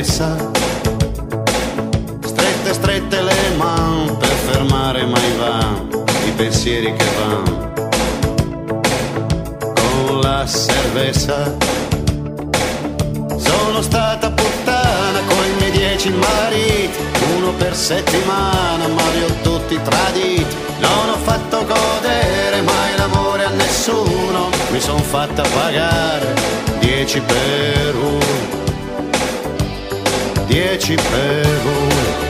Cabeza. 0.00 0.34
Strette, 2.24 2.72
strette 2.72 3.22
le 3.22 3.54
mani 3.56 4.16
per 4.18 4.28
fermare 4.28 5.04
mai 5.04 5.36
van 5.36 5.88
i 6.26 6.30
pensieri 6.32 6.94
che 6.94 7.04
van. 7.18 7.72
Con 9.74 10.20
la 10.20 10.46
cerveza 10.46 11.56
sono 13.36 13.82
stata 13.82 14.30
puttana 14.30 15.20
con 15.26 15.44
i 15.44 15.54
miei 15.58 15.70
dieci 15.70 16.10
mariti, 16.10 16.98
uno 17.36 17.52
per 17.52 17.74
settimana, 17.74 18.86
ma 18.88 19.02
li 19.12 19.22
ho 19.22 19.34
tutti 19.42 19.78
traditi. 19.82 20.56
Non 20.78 21.10
ho 21.10 21.16
fatto 21.16 21.64
godere 21.64 22.62
mai 22.62 22.96
l'amore 22.96 23.44
a 23.44 23.50
nessuno, 23.50 24.48
mi 24.70 24.80
son 24.80 25.00
fatta 25.00 25.42
pagare 25.42 26.34
dieci 26.80 27.20
per 27.20 27.94
uno 27.96 28.19
per 30.88 31.60
uno. 31.64 32.28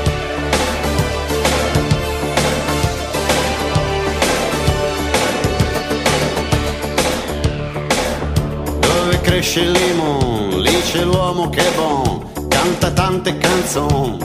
Dove 8.80 9.20
cresce 9.20 9.60
il 9.60 9.70
limon, 9.70 10.60
lì 10.60 10.82
c'è 10.82 11.04
l'uomo 11.04 11.48
che 11.48 11.60
è 11.60 11.72
buon, 11.74 12.26
canta 12.48 12.90
tante 12.90 13.38
canzoni 13.38 14.18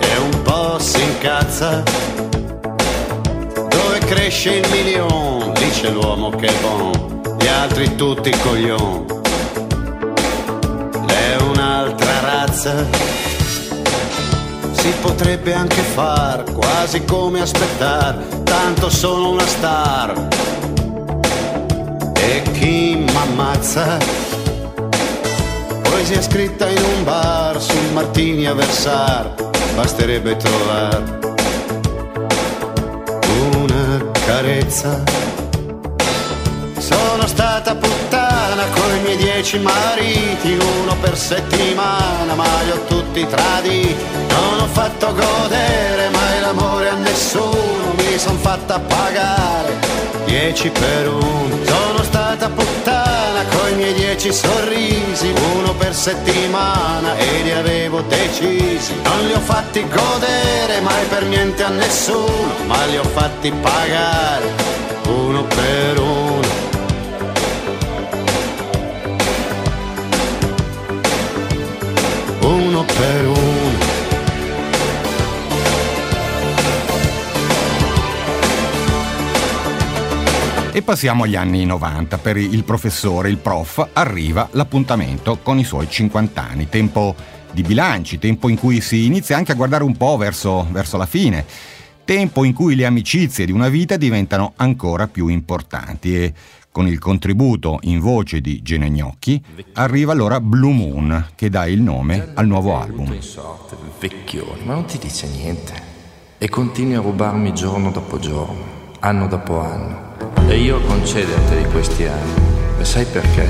e 0.00 0.16
un 0.18 0.42
po' 0.42 0.78
si 0.78 1.02
incazza. 1.02 1.82
Dove 3.68 3.98
cresce 4.06 4.54
il 4.54 4.68
milione, 4.70 5.52
lì 5.60 5.70
c'è 5.70 5.90
l'uomo 5.90 6.30
che 6.30 6.46
è 6.46 6.60
buon, 6.60 7.36
gli 7.38 7.46
altri 7.46 7.94
tutti 7.94 8.30
coglioni 8.30 9.11
razza. 12.62 12.86
Si 14.72 14.92
potrebbe 15.00 15.52
anche 15.54 15.82
far 15.82 16.44
quasi 16.52 17.04
come 17.04 17.40
aspettare, 17.40 18.18
tanto 18.44 18.88
sono 18.88 19.30
una 19.30 19.46
star. 19.46 20.28
E 22.14 22.42
chi 22.52 23.04
m'ammazza? 23.12 23.98
Poesia 25.82 26.22
scritta 26.22 26.68
in 26.68 26.82
un 26.82 27.04
bar 27.04 27.60
su 27.60 27.76
Martini 27.92 28.46
a 28.46 28.54
versar, 28.54 29.34
basterebbe 29.74 30.36
trovare 30.36 31.20
una 33.54 34.10
carezza. 34.24 35.02
Sono 36.78 37.26
stata 37.26 37.74
puttana 37.76 38.21
con 38.72 38.96
i 38.96 39.00
miei 39.00 39.16
dieci 39.16 39.58
mariti, 39.58 40.52
uno 40.80 40.96
per 41.00 41.16
settimana, 41.16 42.34
ma 42.34 42.44
li 42.64 42.70
ho 42.70 42.84
tutti 42.86 43.26
traditi. 43.26 43.96
Non 44.28 44.60
ho 44.60 44.66
fatto 44.66 45.12
godere 45.14 46.08
mai 46.10 46.40
l'amore 46.40 46.88
a 46.88 46.94
nessuno, 46.94 47.92
mi 47.96 48.18
son 48.18 48.36
fatta 48.38 48.78
pagare 48.80 49.78
dieci 50.24 50.70
per 50.70 51.08
uno. 51.08 51.56
Sono 51.64 52.02
stata 52.02 52.48
puttana 52.48 53.44
con 53.50 53.70
i 53.70 53.74
miei 53.74 53.94
dieci 53.94 54.32
sorrisi, 54.32 55.32
uno 55.54 55.74
per 55.74 55.94
settimana 55.94 57.16
e 57.16 57.42
li 57.42 57.52
avevo 57.52 58.00
decisi. 58.02 58.94
Non 59.02 59.26
li 59.26 59.32
ho 59.32 59.40
fatti 59.40 59.86
godere 59.88 60.80
mai 60.80 61.04
per 61.06 61.24
niente 61.24 61.62
a 61.62 61.68
nessuno, 61.68 62.52
ma 62.66 62.84
li 62.86 62.96
ho 62.96 63.04
fatti 63.04 63.52
pagare 63.52 64.50
uno 65.06 65.44
per 65.44 66.00
uno. 66.00 66.21
Uno. 73.26 73.80
E 80.74 80.80
passiamo 80.80 81.24
agli 81.24 81.36
anni 81.36 81.66
90. 81.66 82.16
Per 82.18 82.36
il 82.38 82.64
professore, 82.64 83.28
il 83.28 83.36
prof, 83.36 83.90
arriva 83.92 84.48
l'appuntamento 84.52 85.38
con 85.42 85.58
i 85.58 85.64
suoi 85.64 85.88
50 85.88 86.42
anni, 86.42 86.68
tempo 86.68 87.14
di 87.52 87.62
bilanci, 87.62 88.18
tempo 88.18 88.48
in 88.48 88.56
cui 88.56 88.80
si 88.80 89.04
inizia 89.04 89.36
anche 89.36 89.52
a 89.52 89.54
guardare 89.54 89.84
un 89.84 89.96
po' 89.96 90.16
verso, 90.16 90.66
verso 90.70 90.96
la 90.96 91.04
fine, 91.04 91.44
tempo 92.04 92.44
in 92.44 92.54
cui 92.54 92.74
le 92.74 92.86
amicizie 92.86 93.44
di 93.44 93.52
una 93.52 93.68
vita 93.68 93.96
diventano 93.96 94.54
ancora 94.56 95.08
più 95.08 95.28
importanti 95.28 96.16
e 96.16 96.32
con 96.72 96.88
il 96.88 96.98
contributo 96.98 97.78
in 97.82 98.00
voce 98.00 98.40
di 98.40 98.62
Gene 98.62 98.90
Gnocchi, 98.90 99.40
arriva 99.74 100.12
allora 100.12 100.40
Blue 100.40 100.72
Moon, 100.72 101.28
che 101.34 101.50
dà 101.50 101.66
il 101.66 101.82
nome 101.82 102.30
al 102.34 102.46
nuovo 102.46 102.76
album. 102.76 103.14
Vecchione, 104.00 104.64
ma 104.64 104.72
non 104.72 104.86
ti 104.86 104.98
dice 104.98 105.28
niente. 105.28 105.90
E 106.38 106.48
continui 106.48 106.94
a 106.94 107.00
rubarmi 107.00 107.52
giorno 107.54 107.90
dopo 107.90 108.18
giorno, 108.18 108.64
anno 109.00 109.28
dopo 109.28 109.60
anno. 109.60 110.16
E 110.48 110.58
io 110.58 110.78
a 110.78 110.80
concederti 110.80 111.56
di 111.56 111.64
questi 111.70 112.06
anni. 112.06 112.32
E 112.80 112.84
sai 112.84 113.04
perché? 113.04 113.46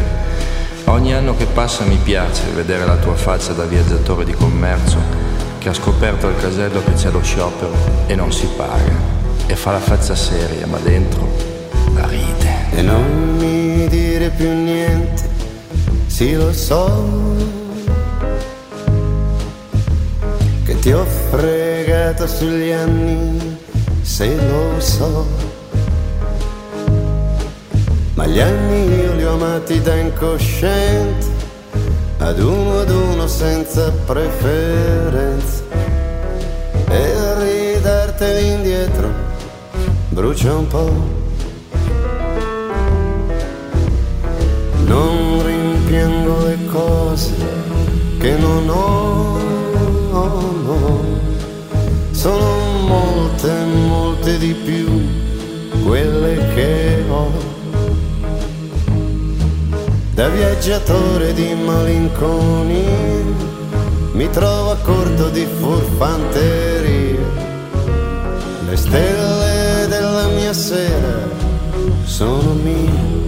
Ogni 0.86 1.14
anno 1.14 1.36
che 1.36 1.46
passa 1.46 1.84
mi 1.84 1.96
piace 1.96 2.50
vedere 2.50 2.84
la 2.84 2.96
tua 2.96 3.14
faccia 3.14 3.52
da 3.52 3.64
viaggiatore 3.64 4.24
di 4.24 4.32
commercio 4.32 4.98
che 5.58 5.68
ha 5.68 5.72
scoperto 5.72 6.26
al 6.26 6.36
casello 6.36 6.82
che 6.82 6.94
c'è 6.94 7.10
lo 7.10 7.22
sciopero 7.22 7.72
e 8.08 8.16
non 8.16 8.32
si 8.32 8.48
paga. 8.56 9.20
E 9.46 9.54
fa 9.54 9.70
la 9.70 9.78
faccia 9.78 10.16
seria, 10.16 10.66
ma 10.66 10.78
dentro 10.78 11.28
la 11.94 12.06
ride. 12.08 12.31
E 12.74 12.80
non 12.82 13.36
mi 13.38 13.86
dire 13.88 14.30
più 14.30 14.48
niente, 14.48 15.28
sì 16.06 16.34
lo 16.34 16.52
so, 16.52 17.06
che 20.64 20.78
ti 20.78 20.90
ho 20.92 21.04
fregato 21.30 22.26
sugli 22.26 22.70
anni, 22.70 23.58
se 24.00 24.34
lo 24.34 24.80
so. 24.80 25.26
Ma 28.14 28.26
gli 28.26 28.40
anni 28.40 28.94
io 28.94 29.14
li 29.14 29.24
ho 29.24 29.32
amati 29.34 29.80
da 29.80 29.94
incosciente, 29.94 31.26
ad 32.18 32.38
uno 32.38 32.80
ad 32.80 32.90
uno 32.90 33.26
senza 33.26 33.90
preferenza. 34.06 35.62
E 36.88 37.34
ridarteli 37.38 38.48
indietro 38.48 39.10
brucia 40.10 40.54
un 40.54 40.66
po'. 40.66 41.21
Non 44.92 45.42
rimpiango 45.42 46.44
le 46.44 46.66
cose 46.66 47.34
che 48.18 48.36
non 48.36 48.68
ho, 48.68 49.38
no. 50.10 51.04
Sono 52.10 52.86
molte, 52.86 53.50
molte 53.88 54.36
di 54.36 54.52
più 54.52 54.86
quelle 55.82 56.36
che 56.54 57.04
ho. 57.08 57.30
Da 60.12 60.28
viaggiatore 60.28 61.32
di 61.32 61.54
malinconia 61.54 63.24
mi 64.12 64.28
trovo 64.28 64.72
a 64.72 64.76
corto 64.76 65.30
di 65.30 65.46
furfanteria. 65.58 67.18
Le 68.68 68.76
stelle 68.76 69.86
della 69.88 70.26
mia 70.36 70.52
sera 70.52 71.30
sono 72.04 72.52
mie. 72.52 73.21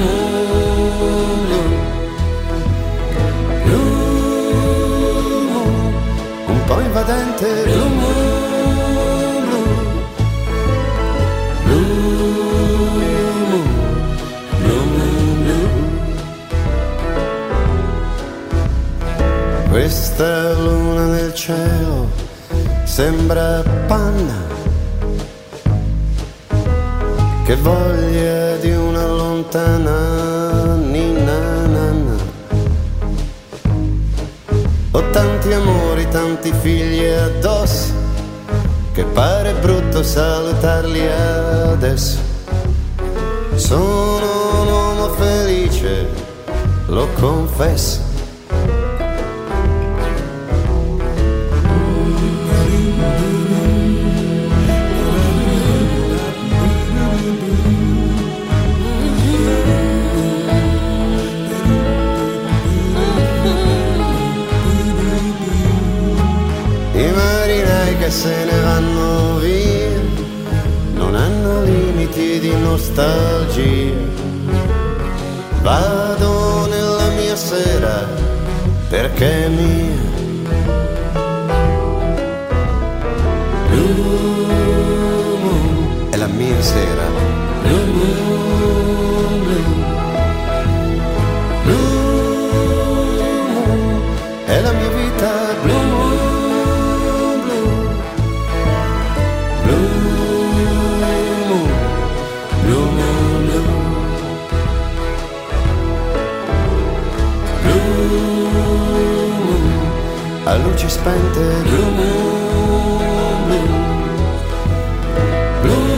Moon, 0.00 0.94
blue 3.64 3.90
moon, 5.52 5.94
un 6.46 6.64
po' 6.66 6.80
invadente 6.80 7.64
blue. 7.64 7.80
Questa 19.70 20.52
luna 20.52 21.06
nel 21.06 21.32
cielo 21.34 22.08
sembra 22.84 23.62
panna 23.86 24.49
che 27.50 27.56
voglia 27.56 28.54
di 28.58 28.70
una 28.70 29.06
lontana 29.08 30.76
ninna 30.76 31.66
nanna. 31.66 32.14
Ho 34.92 35.10
tanti 35.10 35.52
amori, 35.52 36.06
tanti 36.10 36.52
figli 36.52 37.04
addosso, 37.06 37.92
che 38.92 39.02
pare 39.02 39.54
brutto 39.54 40.00
salutarli 40.04 41.04
adesso. 41.08 42.18
Sono 43.56 44.60
un 44.60 44.68
uomo 44.68 45.08
felice, 45.14 46.06
lo 46.86 47.08
confesso. 47.18 48.09
Se 68.10 68.44
ne 68.44 68.60
vanno 68.60 69.38
via 69.38 70.00
non 70.94 71.14
hanno 71.14 71.62
limiti 71.62 72.40
di 72.40 72.52
nostalgia. 72.56 73.94
Vado 75.62 76.66
nella 76.66 77.08
mia 77.10 77.36
sera 77.36 78.08
perché 78.88 79.44
è 79.44 79.48
mia. 79.48 80.08
Blue 83.70 84.46
è 86.10 86.16
la 86.16 86.26
mia 86.26 86.60
sera. 86.62 87.06
Blue 87.62 87.84
Moon, 87.84 88.49
spente. 111.00 111.44
Blue 115.62 115.88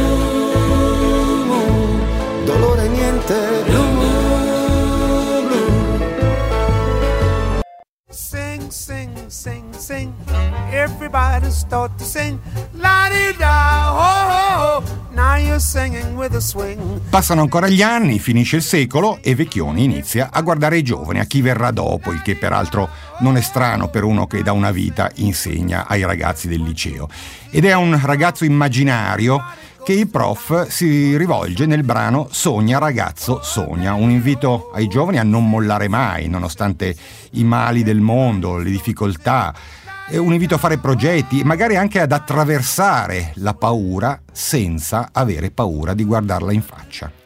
dolore 2.47 2.88
niente. 2.88 3.65
Blue. 3.67 3.91
Sing, 8.11 8.71
sing, 8.71 9.11
sing, 9.29 9.73
sing. 9.73 10.15
Everybody 10.73 11.51
start 11.51 11.99
to 11.99 12.05
sing. 12.05 12.41
Passano 17.09 17.41
ancora 17.41 17.67
gli 17.67 17.81
anni, 17.81 18.19
finisce 18.19 18.57
il 18.57 18.63
secolo 18.63 19.21
e 19.23 19.35
Vecchioni 19.35 19.85
inizia 19.85 20.29
a 20.31 20.43
guardare 20.43 20.77
i 20.77 20.83
giovani, 20.83 21.19
a 21.19 21.25
chi 21.25 21.41
verrà 21.41 21.71
dopo, 21.71 22.13
il 22.13 22.21
che 22.21 22.37
peraltro 22.37 22.91
non 23.21 23.39
è 23.39 23.41
strano 23.41 23.89
per 23.89 24.05
uno 24.05 24.27
che 24.27 24.43
da 24.43 24.53
una 24.53 24.71
vita 24.71 25.11
insegna 25.15 25.87
ai 25.87 26.05
ragazzi 26.05 26.47
del 26.47 26.61
liceo. 26.61 27.09
Ed 27.49 27.65
è 27.65 27.73
un 27.73 27.99
ragazzo 28.05 28.45
immaginario 28.45 29.43
che 29.83 29.95
il 29.95 30.09
prof 30.09 30.67
si 30.69 31.17
rivolge 31.17 31.65
nel 31.65 31.85
brano 31.85 32.29
Sogna 32.31 32.77
ragazzo 32.77 33.41
sogna, 33.43 33.95
un 33.95 34.11
invito 34.11 34.71
ai 34.75 34.89
giovani 34.89 35.19
a 35.19 35.23
non 35.23 35.49
mollare 35.49 35.89
mai, 35.89 36.29
nonostante 36.29 36.95
i 37.31 37.45
mali 37.45 37.83
del 37.83 38.01
mondo, 38.01 38.59
le 38.59 38.69
difficoltà, 38.71 39.55
un 40.11 40.33
invito 40.33 40.55
a 40.55 40.59
fare 40.59 40.79
progetti, 40.79 41.43
magari 41.45 41.77
anche 41.77 42.01
ad 42.01 42.12
attraversare 42.12 43.33
la 43.37 43.55
paura 43.55 44.21
senza 44.31 45.09
avere 45.12 45.51
paura 45.51 45.95
di 45.95 46.05
guardarla 46.05 46.53
in 46.53 46.62
faccia. 46.62 47.22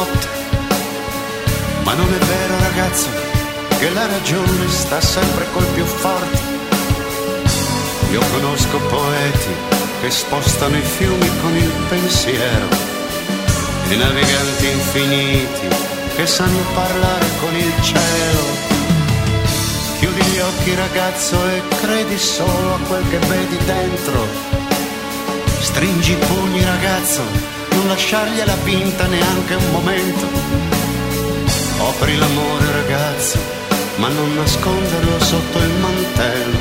Notte. 0.00 0.28
Ma 1.84 1.92
non 1.94 2.08
è 2.12 2.18
vero 2.18 2.58
ragazzo 2.58 3.08
che 3.78 3.90
la 3.90 4.06
ragione 4.06 4.68
sta 4.68 5.00
sempre 5.00 5.46
col 5.52 5.66
più 5.74 5.84
forte. 5.84 6.58
Io 8.10 8.20
conosco 8.32 8.78
poeti 8.88 9.54
che 10.00 10.10
spostano 10.10 10.76
i 10.76 10.82
fiumi 10.82 11.30
con 11.40 11.54
il 11.56 11.72
pensiero 11.88 12.68
e 13.88 13.96
naviganti 13.96 14.66
infiniti 14.66 15.68
che 16.16 16.26
sanno 16.26 16.62
parlare 16.74 17.26
con 17.40 17.54
il 17.54 17.72
cielo. 17.82 18.68
Chiudi 19.98 20.22
gli 20.22 20.38
occhi 20.38 20.74
ragazzo 20.74 21.36
e 21.46 21.62
credi 21.82 22.18
solo 22.18 22.74
a 22.74 22.78
quel 22.88 23.04
che 23.10 23.18
vedi 23.18 23.58
dentro. 23.64 24.26
Stringi 25.60 26.12
i 26.12 26.16
pugni 26.16 26.64
ragazzo, 26.64 27.22
non 27.80 27.88
lasciargliela 27.88 28.56
vinta 28.56 29.06
neanche 29.06 29.54
un 29.54 29.70
momento. 29.70 30.26
Offri 31.78 32.14
l'amore 32.18 32.72
ragazzo, 32.72 33.38
ma 33.96 34.08
non 34.08 34.34
nasconderlo 34.34 35.18
sotto 35.20 35.58
il 35.58 35.72
mantello. 35.80 36.58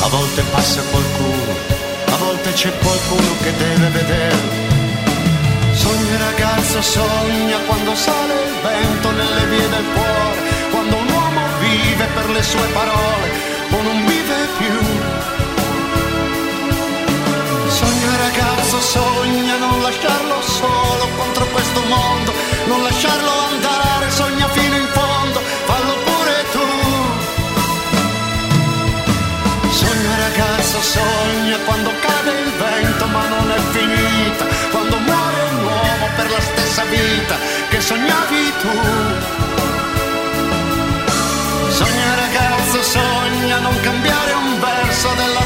A 0.00 0.08
volte 0.08 0.42
passa 0.50 0.80
qualcuno, 0.90 1.52
a 2.06 2.16
volte 2.16 2.50
c'è 2.52 2.72
qualcuno 2.78 3.30
che 3.42 3.56
deve 3.56 3.88
vederlo. 3.88 4.50
Sogna 5.72 6.16
ragazzo, 6.18 6.80
sogna 6.80 7.58
quando 7.66 7.94
sale 7.94 8.15
vita 36.96 37.36
che 37.68 37.80
sognavi 37.80 38.52
tu. 38.60 38.72
Sogna 41.68 42.14
ragazzo, 42.14 42.82
sogna 42.82 43.58
non 43.58 43.80
cambiare 43.80 44.32
un 44.32 44.60
verso 44.60 45.08
della 45.14 45.45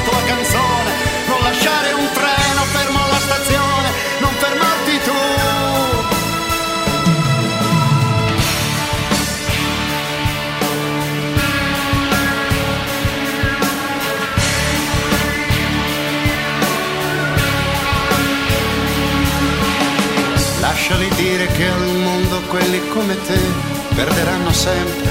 Lasciali 20.90 21.22
dire 21.22 21.46
che 21.46 21.68
al 21.68 21.86
mondo 21.86 22.40
quelli 22.48 22.88
come 22.88 23.16
te 23.22 23.38
perderanno 23.94 24.52
sempre 24.52 25.08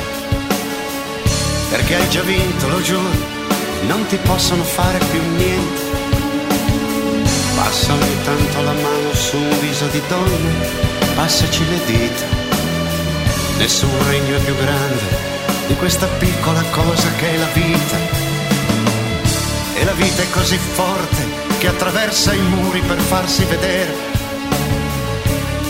perché 1.70 1.96
hai 1.96 2.10
già 2.10 2.22
vinto, 2.22 2.68
lo 2.68 2.82
giuro, 2.82 3.10
non 3.88 4.06
ti 4.08 4.18
possono 4.18 4.62
fare 4.64 4.98
più 4.98 5.22
niente. 5.38 5.82
Passa 7.56 7.94
ogni 7.94 8.24
tanto 8.26 8.62
la 8.62 8.74
mano 8.74 9.14
su 9.14 9.38
un 9.38 9.60
viso 9.62 9.86
di 9.86 10.02
donna, 10.10 10.66
passaci 11.16 11.64
le 11.70 11.86
dita. 11.86 12.26
Nessun 13.60 14.08
regno 14.10 14.36
è 14.36 14.40
più 14.42 14.56
grande 14.58 15.04
di 15.68 15.76
questa 15.76 16.08
piccola 16.08 16.62
cosa 16.72 17.08
che 17.16 17.34
è 17.34 17.38
la 17.38 17.50
vita. 17.54 17.98
E 19.76 19.86
la 19.86 19.94
vita 19.94 20.24
è 20.24 20.30
così 20.32 20.58
forte 20.58 21.24
che 21.58 21.68
attraversa 21.68 22.34
i 22.34 22.42
muri 22.42 22.82
per 22.82 23.00
farsi 23.00 23.46
vedere. 23.46 24.19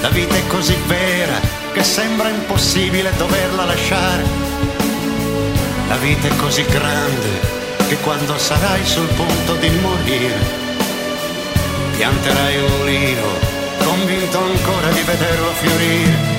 La 0.01 0.09
vita 0.09 0.35
è 0.35 0.47
così 0.47 0.77
vera 0.87 1.39
che 1.73 1.83
sembra 1.83 2.29
impossibile 2.29 3.11
doverla 3.17 3.65
lasciare. 3.65 4.23
La 5.89 5.97
vita 5.97 6.27
è 6.27 6.35
così 6.37 6.63
grande 6.65 7.57
che 7.87 7.97
quando 7.97 8.37
sarai 8.37 8.85
sul 8.85 9.07
punto 9.07 9.55
di 9.55 9.69
morire 9.81 10.67
pianterai 11.97 12.57
un 12.63 12.71
ulivo, 12.79 13.39
convinto 13.83 14.37
ancora 14.37 14.89
di 14.91 15.01
vederlo 15.01 15.51
fiorire. 15.51 16.37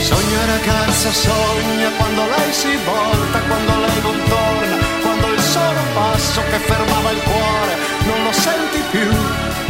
Sogna 0.00 0.44
ragazza, 0.46 1.12
sogna 1.12 1.90
quando 1.98 2.22
lei 2.24 2.52
si 2.52 2.74
volta, 2.86 3.38
quando 3.40 3.72
lei 3.80 4.00
non 4.00 4.22
torna, 4.28 4.76
quando 5.02 5.26
il 5.28 5.40
solo 5.40 5.80
passo 5.92 6.40
che 6.48 6.58
fermava 6.58 7.10
il 7.10 7.22
cuore 7.22 7.76
non 8.06 8.24
lo 8.24 8.32
senti 8.32 8.80
più. 8.92 9.65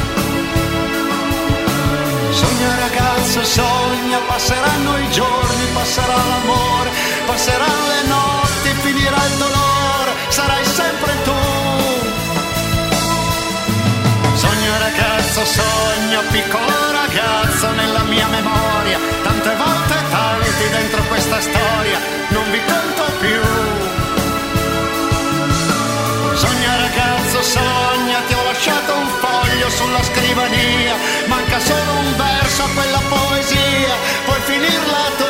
Sogna 2.86 2.98
ragazza, 3.00 3.42
sogna, 3.42 4.18
passeranno 4.28 4.98
i 4.98 5.10
giorni, 5.10 5.64
passerà 5.74 6.14
l'amore, 6.14 6.90
passeranno 7.26 7.86
le 7.88 8.02
notti, 8.06 8.68
finirà 8.82 9.26
il 9.26 9.36
dolore, 9.38 10.12
sarai 10.28 10.64
sempre 10.64 11.12
tu. 11.24 11.34
Sogna 14.34 14.78
ragazzo, 14.78 15.44
sogno 15.44 16.20
piccolo 16.30 16.92
ragazzo 16.92 17.70
nella 17.72 18.04
mia 18.04 18.28
memoria, 18.28 18.98
tante 19.24 19.54
volte 19.56 19.94
tanti 20.08 20.68
dentro 20.70 21.02
questa 21.08 21.40
storia, 21.40 21.98
non 22.28 22.50
vi 22.52 22.60
conto 22.70 23.04
più. 23.18 23.40
Sogna 26.36 26.76
ragazzo, 26.76 27.42
sogna, 27.42 28.20
ti 28.28 28.34
ho 28.34 28.44
lasciato 28.44 28.94
un 28.94 29.08
foglio 29.18 29.70
sulla 29.70 30.02
scrivania, 30.04 30.94
manca 31.56 31.60
solo 31.60 31.92
un 31.98 32.16
verso 32.16 32.62
a 32.62 32.68
quella 32.68 33.00
poesia, 33.08 33.94
puoi 34.24 34.40
finirla 34.40 34.98
tu. 35.16 35.24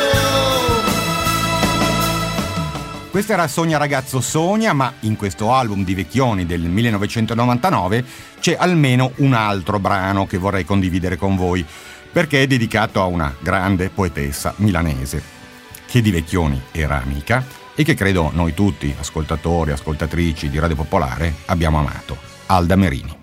Questa 3.09 3.33
era 3.33 3.47
Sogna 3.47 3.77
ragazzo 3.77 4.21
sogna, 4.21 4.73
ma 4.73 4.93
in 5.01 5.15
questo 5.15 5.53
album 5.53 5.83
di 5.83 5.95
Vecchioni 5.95 6.45
del 6.45 6.61
1999 6.61 8.05
c'è 8.39 8.55
almeno 8.59 9.11
un 9.17 9.33
altro 9.33 9.79
brano 9.79 10.27
che 10.27 10.37
vorrei 10.37 10.65
condividere 10.65 11.17
con 11.17 11.35
voi, 11.35 11.65
perché 12.11 12.43
è 12.43 12.47
dedicato 12.47 13.01
a 13.01 13.05
una 13.05 13.33
grande 13.39 13.89
poetessa 13.89 14.53
milanese, 14.57 15.21
che 15.87 16.01
di 16.01 16.11
Vecchioni 16.11 16.61
era 16.71 17.01
amica 17.01 17.43
e 17.73 17.83
che 17.83 17.95
credo 17.95 18.31
noi 18.33 18.53
tutti, 18.53 18.93
ascoltatori, 18.99 19.71
ascoltatrici 19.71 20.49
di 20.49 20.59
Radio 20.59 20.75
Popolare, 20.75 21.33
abbiamo 21.45 21.79
amato, 21.79 22.17
Alda 22.47 22.75
Merini. 22.75 23.16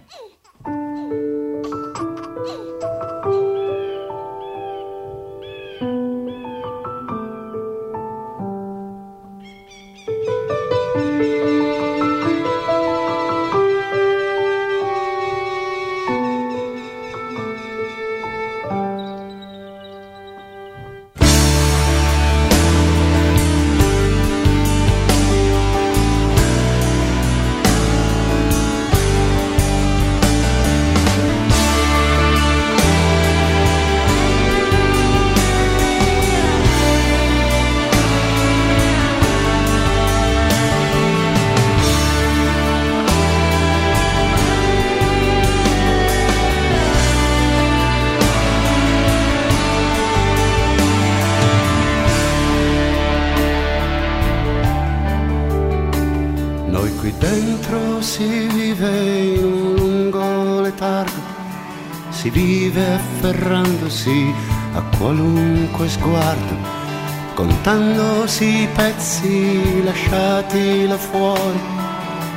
Afferrandosi 63.85 64.35
a 64.75 64.83
qualunque 64.97 65.89
sguardo, 65.89 66.57
contandosi 67.35 68.63
i 68.63 68.69
pezzi 68.75 69.83
lasciati 69.85 70.87
là 70.87 70.97
fuori, 70.97 71.61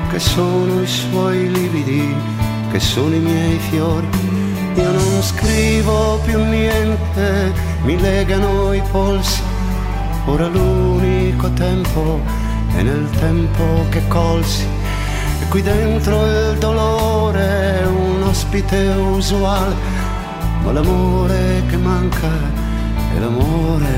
che 0.10 0.20
sono 0.20 0.82
i 0.82 0.88
suoi 0.88 1.52
lividi, 1.52 2.16
che 2.72 2.80
sono 2.80 3.16
i 3.16 3.20
miei 3.20 3.58
fiori. 3.70 4.08
Io 4.76 4.92
non 4.92 5.22
scrivo 5.22 6.20
più 6.24 6.40
niente, 6.44 7.52
mi 7.84 8.00
legano 8.00 8.74
i 8.74 8.82
polsi, 8.92 9.42
ora 10.26 10.48
l'unico 10.48 11.50
tempo 11.54 12.20
è 12.76 12.82
nel 12.84 13.10
tempo 13.20 13.86
che 13.90 14.08
colsi 14.08 14.66
e 15.42 15.48
qui 15.48 15.62
dentro 15.62 16.26
il 16.26 16.58
dolore 16.60 17.80
è 17.82 17.86
un 17.86 18.24
ospite 18.24 18.88
usuale 18.88 19.97
ma 20.68 20.74
l'amore 20.74 21.64
che 21.70 21.78
manca 21.78 22.28
è 23.16 23.20
l'amore 23.20 23.96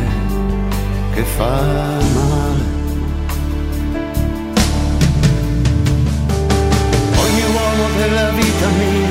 che 1.14 1.24
fa 1.24 1.62
male. 2.14 2.64
Ogni 7.24 7.44
uomo 7.58 7.86
della 7.98 8.30
vita 8.30 8.68
mia 8.78 9.10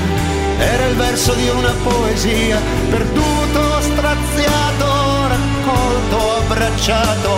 era 0.58 0.86
il 0.86 0.96
verso 0.96 1.32
di 1.34 1.48
una 1.48 1.74
poesia 1.82 2.60
perduto, 2.90 3.80
straziato, 3.80 4.88
raccolto, 5.26 6.18
abbracciato. 6.36 7.30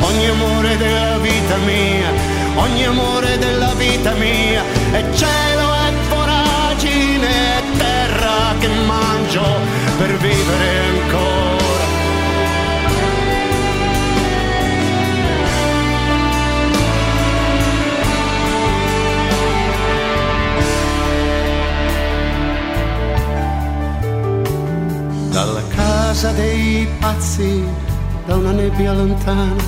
Ogni 0.00 0.26
amore 0.26 0.76
della 0.78 1.18
vita 1.18 1.56
mia, 1.66 2.10
ogni 2.54 2.84
amore 2.86 3.36
della 3.36 3.74
vita 3.74 4.12
mia, 4.12 4.62
è 4.90 5.04
cielo, 5.12 5.74
è 5.74 5.92
voragine, 6.08 7.28
è 7.58 7.62
terra 7.76 8.54
che 8.58 8.68
mangio 9.28 9.44
per 9.98 10.16
vivere 10.16 10.78
ancora. 10.88 11.56
Dalla 25.30 25.62
casa 25.68 26.32
dei 26.32 26.88
pazzi, 26.98 27.64
da 28.26 28.36
una 28.36 28.52
nebbia 28.52 28.92
lontana, 28.92 29.62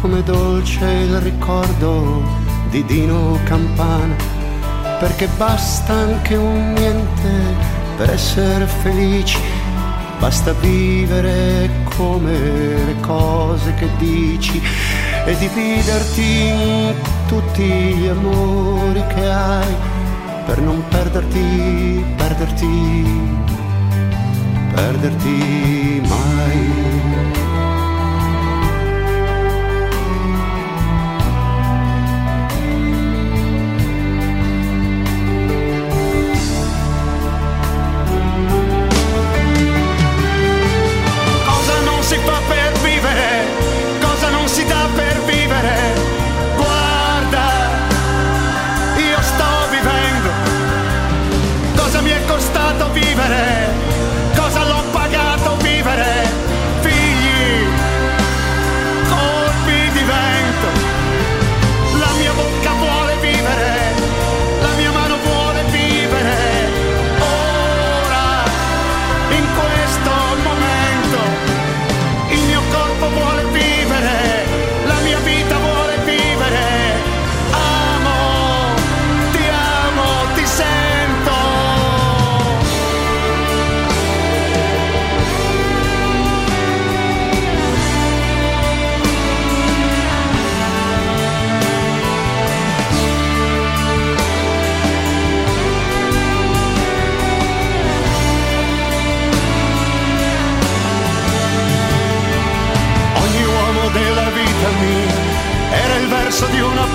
come 0.00 0.22
dolce 0.24 0.84
il 0.84 1.20
ricordo 1.20 2.22
di 2.70 2.84
Dino 2.84 3.38
Campana, 3.44 4.16
perché 4.98 5.28
basta 5.36 5.92
anche 5.92 6.34
un 6.34 6.72
niente 6.72 7.73
per 7.96 8.10
essere 8.10 8.66
felici, 8.66 9.38
basta 10.18 10.52
vivere 10.52 11.70
come 11.96 12.32
le 12.32 13.00
cose 13.00 13.74
che 13.74 13.88
dici 13.98 14.60
e 15.26 15.36
dividerti 15.36 16.22
in 16.22 16.94
tutti 17.26 17.62
gli 17.62 18.06
amori 18.06 19.04
che 19.14 19.30
hai 19.30 19.74
per 20.46 20.60
non 20.60 20.82
perderti, 20.88 22.04
perderti, 22.16 23.04
perderti 24.74 26.02
mai. 26.06 26.93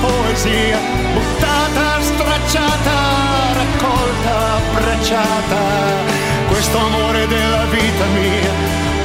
Poesia, 0.02 0.80
buttata, 1.14 2.02
stracciata, 2.02 2.98
raccolta, 3.54 4.56
abbracciata. 4.56 5.62
Questo 6.48 6.78
amore 6.78 7.28
della 7.28 7.66
vita 7.66 8.06
mia, 8.14 8.52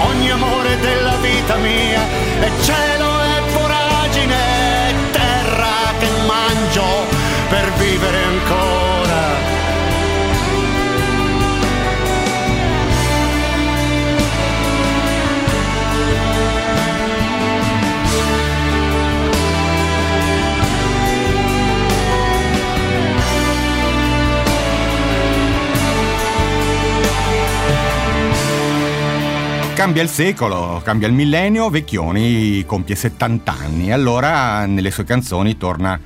ogni 0.09 0.31
amore 0.31 0.79
della 0.81 1.17
vita 1.17 1.57
mia, 1.57 2.03
è 2.41 2.51
cielo 2.63 3.23
e 3.23 3.53
voragine, 3.53 4.37
terra 5.13 5.93
che 5.99 6.09
mangio 6.27 7.07
per 7.49 7.73
vivere 7.79 8.25
ancora. 8.25 8.84
Cambia 29.75 30.03
il 30.03 30.09
secolo, 30.09 30.81
cambia 30.85 31.09
il 31.09 31.13
millennio, 31.13 31.69
Vecchioni 31.69 32.65
compie 32.65 32.95
70 32.95 33.53
anni 33.53 33.89
e 33.89 33.93
allora 33.93 34.67
nelle 34.67 34.93
sue 34.93 35.03
canzoni 35.03 35.57
torna 35.57 36.01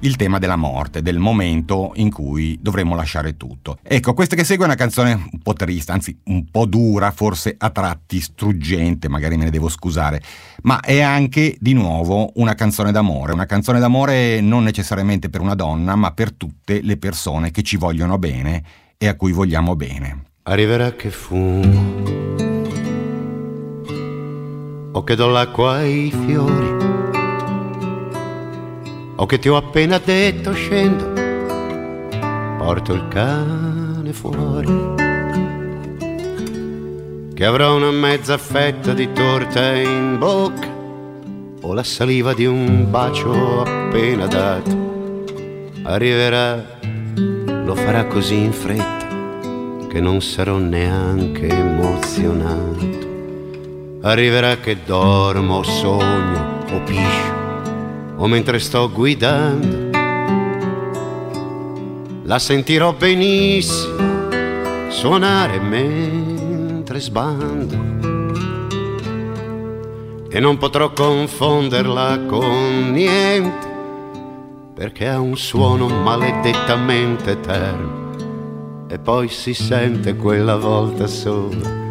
il 0.00 0.16
tema 0.16 0.38
della 0.38 0.56
morte, 0.56 1.00
del 1.00 1.18
momento 1.18 1.92
in 1.94 2.12
cui 2.12 2.58
dovremo 2.60 2.94
lasciare 2.94 3.36
tutto. 3.38 3.78
Ecco, 3.82 4.12
questa 4.12 4.36
che 4.36 4.44
segue 4.44 4.64
è 4.64 4.68
una 4.68 4.76
canzone 4.76 5.14
un 5.14 5.38
po' 5.42 5.54
triste, 5.54 5.90
anzi 5.90 6.16
un 6.24 6.50
po' 6.50 6.66
dura, 6.66 7.10
forse 7.12 7.54
a 7.56 7.70
tratti 7.70 8.20
struggente, 8.20 9.08
magari 9.08 9.38
me 9.38 9.44
ne 9.44 9.50
devo 9.50 9.70
scusare, 9.70 10.22
ma 10.62 10.80
è 10.80 11.00
anche 11.00 11.56
di 11.58 11.72
nuovo 11.72 12.30
una 12.34 12.54
canzone 12.54 12.92
d'amore, 12.92 13.32
una 13.32 13.46
canzone 13.46 13.80
d'amore 13.80 14.42
non 14.42 14.62
necessariamente 14.62 15.30
per 15.30 15.40
una 15.40 15.54
donna, 15.54 15.96
ma 15.96 16.12
per 16.12 16.32
tutte 16.34 16.82
le 16.82 16.98
persone 16.98 17.50
che 17.50 17.62
ci 17.62 17.78
vogliono 17.78 18.18
bene 18.18 18.62
e 18.98 19.08
a 19.08 19.16
cui 19.16 19.32
vogliamo 19.32 19.74
bene. 19.74 20.24
Arriverà 20.42 20.92
che 20.92 21.10
fumo 21.10 22.53
o 24.96 25.02
che 25.02 25.16
do 25.16 25.26
l'acqua 25.26 25.78
ai 25.78 26.08
fiori, 26.24 26.76
o 29.16 29.26
che 29.26 29.38
ti 29.40 29.48
ho 29.48 29.56
appena 29.56 29.98
detto 29.98 30.52
scendo, 30.52 31.12
porto 32.58 32.92
il 32.92 33.08
cane 33.08 34.12
fuori, 34.12 34.94
che 37.34 37.44
avrò 37.44 37.74
una 37.74 37.90
mezza 37.90 38.38
fetta 38.38 38.92
di 38.92 39.10
torta 39.12 39.74
in 39.74 40.16
bocca, 40.16 40.72
o 41.62 41.72
la 41.72 41.82
saliva 41.82 42.32
di 42.32 42.46
un 42.46 42.88
bacio 42.88 43.62
appena 43.62 44.26
dato. 44.26 45.24
Arriverà, 45.82 46.78
lo 47.64 47.74
farà 47.74 48.04
così 48.04 48.44
in 48.44 48.52
fretta, 48.52 49.88
che 49.88 50.00
non 50.00 50.22
sarò 50.22 50.58
neanche 50.58 51.48
emozionato 51.48 53.13
arriverà 54.04 54.58
che 54.58 54.82
dormo, 54.84 55.62
sogno 55.62 56.62
o 56.70 56.82
piscio, 56.82 57.32
o 58.16 58.26
mentre 58.26 58.58
sto 58.58 58.90
guidando. 58.90 59.98
La 62.24 62.38
sentirò 62.38 62.92
benissimo 62.92 64.28
suonare 64.90 65.58
mentre 65.58 67.00
sbando. 67.00 67.92
E 70.28 70.40
non 70.40 70.58
potrò 70.58 70.92
confonderla 70.92 72.24
con 72.26 72.90
niente, 72.92 73.68
perché 74.74 75.08
ha 75.08 75.18
un 75.18 75.36
suono 75.36 75.88
maledettamente 75.88 77.30
eterno. 77.30 78.02
E 78.86 78.98
poi 78.98 79.28
si 79.28 79.54
sente 79.54 80.14
quella 80.14 80.56
volta 80.56 81.06
sola 81.06 81.83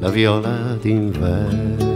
la 0.00 0.10
viola 0.10 0.76
d'inverno. 0.80 1.86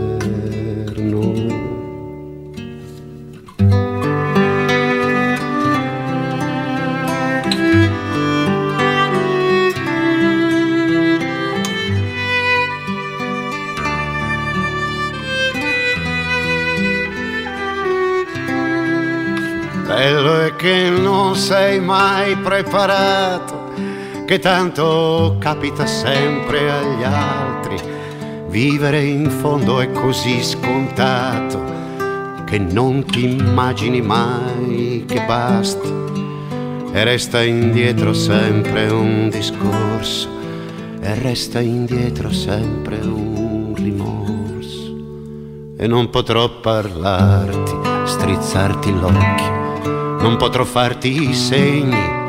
Bello 19.85 20.41
è 20.41 20.55
che 20.57 20.89
non 20.89 21.35
sei 21.35 21.79
mai 21.79 22.35
preparato, 22.35 23.71
che 24.25 24.39
tanto 24.39 25.37
capita 25.39 25.85
sempre 25.85 26.69
agli 26.71 27.03
altri 27.03 27.62
Vivere 28.53 29.03
in 29.03 29.31
fondo 29.31 29.79
è 29.79 29.91
così 29.91 30.43
scontato 30.43 31.59
che 32.45 32.59
non 32.59 33.03
ti 33.03 33.39
immagini 33.39 33.99
mai 33.99 35.05
che 35.07 35.25
basti 35.25 35.91
e 36.91 37.03
resta 37.03 37.41
indietro 37.41 38.13
sempre 38.13 38.91
un 38.91 39.29
discorso 39.31 40.29
e 41.01 41.15
resta 41.15 41.61
indietro 41.61 42.31
sempre 42.31 42.97
un 42.97 43.73
rimorso 43.75 44.97
e 45.75 45.87
non 45.87 46.11
potrò 46.11 46.59
parlarti, 46.59 47.73
strizzarti 48.05 48.91
l'occhio, 48.91 50.21
non 50.21 50.35
potrò 50.37 50.63
farti 50.63 51.27
i 51.27 51.33
segni. 51.33 52.21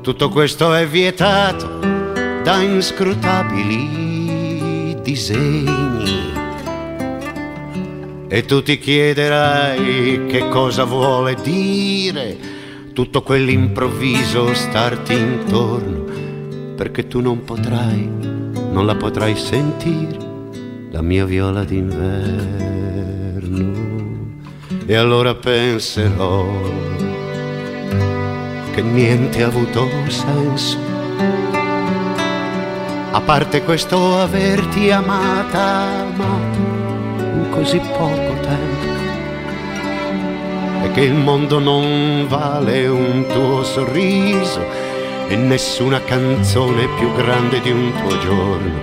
Tutto 0.00 0.30
questo 0.30 0.72
è 0.72 0.86
vietato 0.86 1.78
da 2.42 2.62
inscrutabili 2.62 4.09
disegni. 5.02 6.32
E 8.28 8.44
tu 8.44 8.62
ti 8.62 8.78
chiederai 8.78 10.26
che 10.26 10.48
cosa 10.48 10.84
vuole 10.84 11.34
dire 11.42 12.36
tutto 12.92 13.22
quell'improvviso 13.22 14.54
starti 14.54 15.14
intorno, 15.14 16.04
perché 16.76 17.06
tu 17.06 17.20
non 17.20 17.44
potrai, 17.44 18.08
non 18.70 18.86
la 18.86 18.94
potrai 18.94 19.36
sentire, 19.36 20.16
la 20.90 21.02
mia 21.02 21.24
viola 21.24 21.64
d'inverno. 21.64 22.68
E 24.86 24.94
allora 24.94 25.34
penserò 25.34 26.46
che 28.72 28.82
niente 28.82 29.42
ha 29.42 29.46
avuto 29.46 29.88
senso 30.08 30.89
a 33.12 33.20
parte 33.20 33.62
questo 33.62 34.18
averti 34.18 34.90
amata, 34.90 35.60
amato 35.60 36.58
in 37.18 37.48
così 37.50 37.78
poco 37.78 38.34
tempo, 38.40 38.88
e 40.84 40.90
che 40.92 41.00
il 41.00 41.14
mondo 41.14 41.58
non 41.58 42.26
vale 42.28 42.86
un 42.86 43.26
tuo 43.26 43.64
sorriso 43.64 44.64
e 45.28 45.34
nessuna 45.34 46.00
canzone 46.00 46.86
più 46.96 47.12
grande 47.14 47.60
di 47.60 47.72
un 47.72 47.92
tuo 48.00 48.16
giorno, 48.18 48.78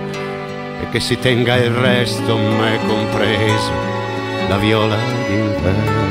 e 0.82 0.88
che 0.90 1.00
si 1.00 1.18
tenga 1.18 1.56
il 1.56 1.70
resto, 1.70 2.36
me 2.36 2.78
compreso, 2.86 3.72
la 4.48 4.58
viola 4.58 4.96
d'inverno. 5.26 6.06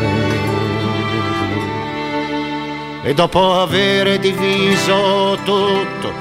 E 3.03 3.13
dopo 3.13 3.61
avere 3.61 4.18
diviso 4.20 5.38
tutto, 5.45 6.11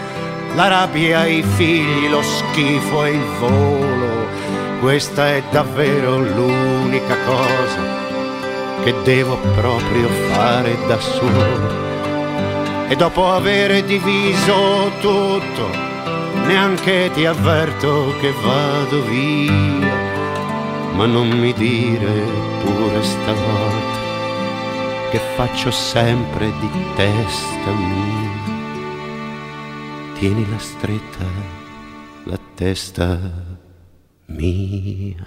la 0.56 0.68
rabbia, 0.68 1.26
i 1.26 1.42
figli, 1.42 2.08
lo 2.08 2.22
schifo 2.22 3.04
e 3.04 3.10
il 3.10 3.24
volo. 3.38 4.26
Questa 4.80 5.28
è 5.28 5.42
davvero 5.50 6.18
l'unica 6.18 7.14
cosa 7.26 8.04
che 8.82 8.94
devo 9.04 9.36
proprio 9.54 10.08
fare 10.32 10.76
da 10.86 10.98
solo. 10.98 11.84
E 12.88 12.96
dopo 12.96 13.30
aver 13.30 13.84
diviso 13.84 14.90
tutto, 15.00 15.70
neanche 16.46 17.10
ti 17.12 17.26
avverto 17.26 18.14
che 18.20 18.32
vado 18.40 19.02
via. 19.04 20.14
Ma 20.92 21.04
non 21.04 21.28
mi 21.28 21.52
dire 21.52 22.22
pure 22.64 23.02
stavolta 23.02 24.04
che 25.10 25.20
faccio 25.34 25.70
sempre 25.70 26.50
di 26.58 26.70
testa 26.94 27.70
mia 27.72 28.25
tienila 30.18 30.58
stretta 30.58 31.24
la 32.24 32.38
testa 32.54 33.18
mia. 34.26 35.26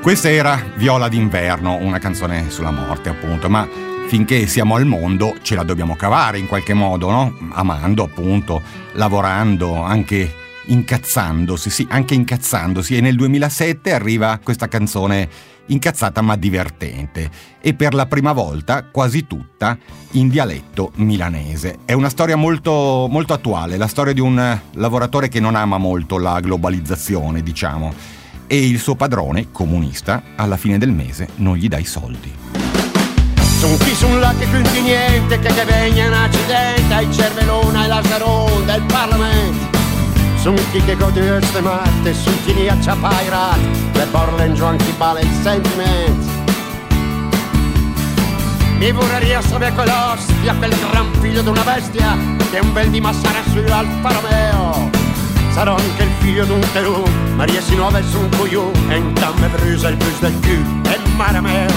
Questa 0.00 0.30
era 0.30 0.62
Viola 0.76 1.08
d'inverno, 1.08 1.78
una 1.80 1.98
canzone 1.98 2.48
sulla 2.48 2.70
morte 2.70 3.08
appunto, 3.08 3.48
ma 3.48 3.68
finché 4.06 4.46
siamo 4.46 4.76
al 4.76 4.86
mondo 4.86 5.34
ce 5.42 5.56
la 5.56 5.64
dobbiamo 5.64 5.96
cavare 5.96 6.38
in 6.38 6.46
qualche 6.46 6.74
modo, 6.74 7.10
no? 7.10 7.36
Amando 7.54 8.04
appunto, 8.04 8.62
lavorando, 8.92 9.82
anche 9.82 10.32
incazzandosi, 10.66 11.70
sì, 11.70 11.86
anche 11.90 12.14
incazzandosi 12.14 12.96
e 12.96 13.00
nel 13.00 13.16
2007 13.16 13.92
arriva 13.92 14.38
questa 14.40 14.68
canzone 14.68 15.28
incazzata 15.66 16.20
ma 16.22 16.36
divertente 16.36 17.30
e 17.60 17.74
per 17.74 17.94
la 17.94 18.06
prima 18.06 18.32
volta 18.32 18.84
quasi 18.84 19.26
tutta 19.26 19.76
in 20.12 20.28
dialetto 20.28 20.92
milanese. 20.96 21.78
È 21.84 21.92
una 21.92 22.08
storia 22.08 22.36
molto, 22.36 23.06
molto 23.10 23.32
attuale, 23.32 23.76
la 23.76 23.86
storia 23.86 24.12
di 24.12 24.20
un 24.20 24.58
lavoratore 24.72 25.28
che 25.28 25.40
non 25.40 25.54
ama 25.54 25.78
molto 25.78 26.18
la 26.18 26.38
globalizzazione, 26.40 27.42
diciamo, 27.42 27.92
e 28.46 28.66
il 28.66 28.78
suo 28.78 28.94
padrone, 28.94 29.48
comunista, 29.50 30.22
alla 30.36 30.56
fine 30.56 30.78
del 30.78 30.92
mese 30.92 31.28
non 31.36 31.56
gli 31.56 31.68
dà 31.68 31.78
i 31.78 31.84
soldi. 31.84 32.32
Sono 33.58 33.76
qui 33.78 33.94
sul 33.94 34.18
là 34.18 34.34
che 34.38 34.46
quindi 34.48 34.80
niente, 34.82 35.38
che 35.40 35.52
che 35.52 35.64
vegna 35.64 36.06
un 36.06 36.12
accidente, 36.12 36.94
ai 36.94 37.12
cervellona 37.12 37.84
e 37.84 37.88
la 37.88 38.02
zaronda, 38.02 38.74
il 38.74 38.82
Parlamento. 38.82 39.85
Chi 40.70 40.84
che 40.84 40.96
gode 40.96 41.38
queste 41.38 41.60
matte, 41.60 42.14
sono 42.14 42.36
chi 42.44 42.52
ne 42.52 42.68
acciappai 42.68 43.28
rat, 43.28 43.58
le 43.94 44.06
borle 44.10 44.46
in 44.46 44.54
giù 44.54 44.64
anche 44.64 44.92
bale 44.96 45.22
il 45.22 45.30
sentimento. 45.42 46.44
Mi 48.78 48.92
vorrei 48.92 49.36
sapere 49.42 49.72
quell'ostia, 49.72 50.54
quel 50.54 50.76
gran 50.90 51.06
figlio 51.20 51.42
di 51.42 51.48
una 51.48 51.62
bestia, 51.62 52.16
che 52.50 52.58
un 52.58 52.72
bel 52.72 52.90
di 52.90 53.00
massare 53.00 53.42
sull'Alfa 53.50 54.08
Romeo. 54.12 54.90
Sarò 55.52 55.76
anche 55.76 56.02
il 56.02 56.10
figlio 56.18 56.44
di 56.44 56.52
un 56.52 56.72
terù, 56.72 57.02
ma 57.34 57.44
riesci 57.44 57.74
nuove 57.74 58.02
su 58.08 58.18
un 58.18 58.28
cuiù, 58.36 58.70
e 58.88 58.96
in 58.96 59.12
tamme 59.14 59.48
brusa 59.48 59.88
il 59.88 59.96
bus 59.96 60.18
del 60.20 60.38
cul, 60.40 60.92
e 60.92 60.98
marameo. 61.16 61.72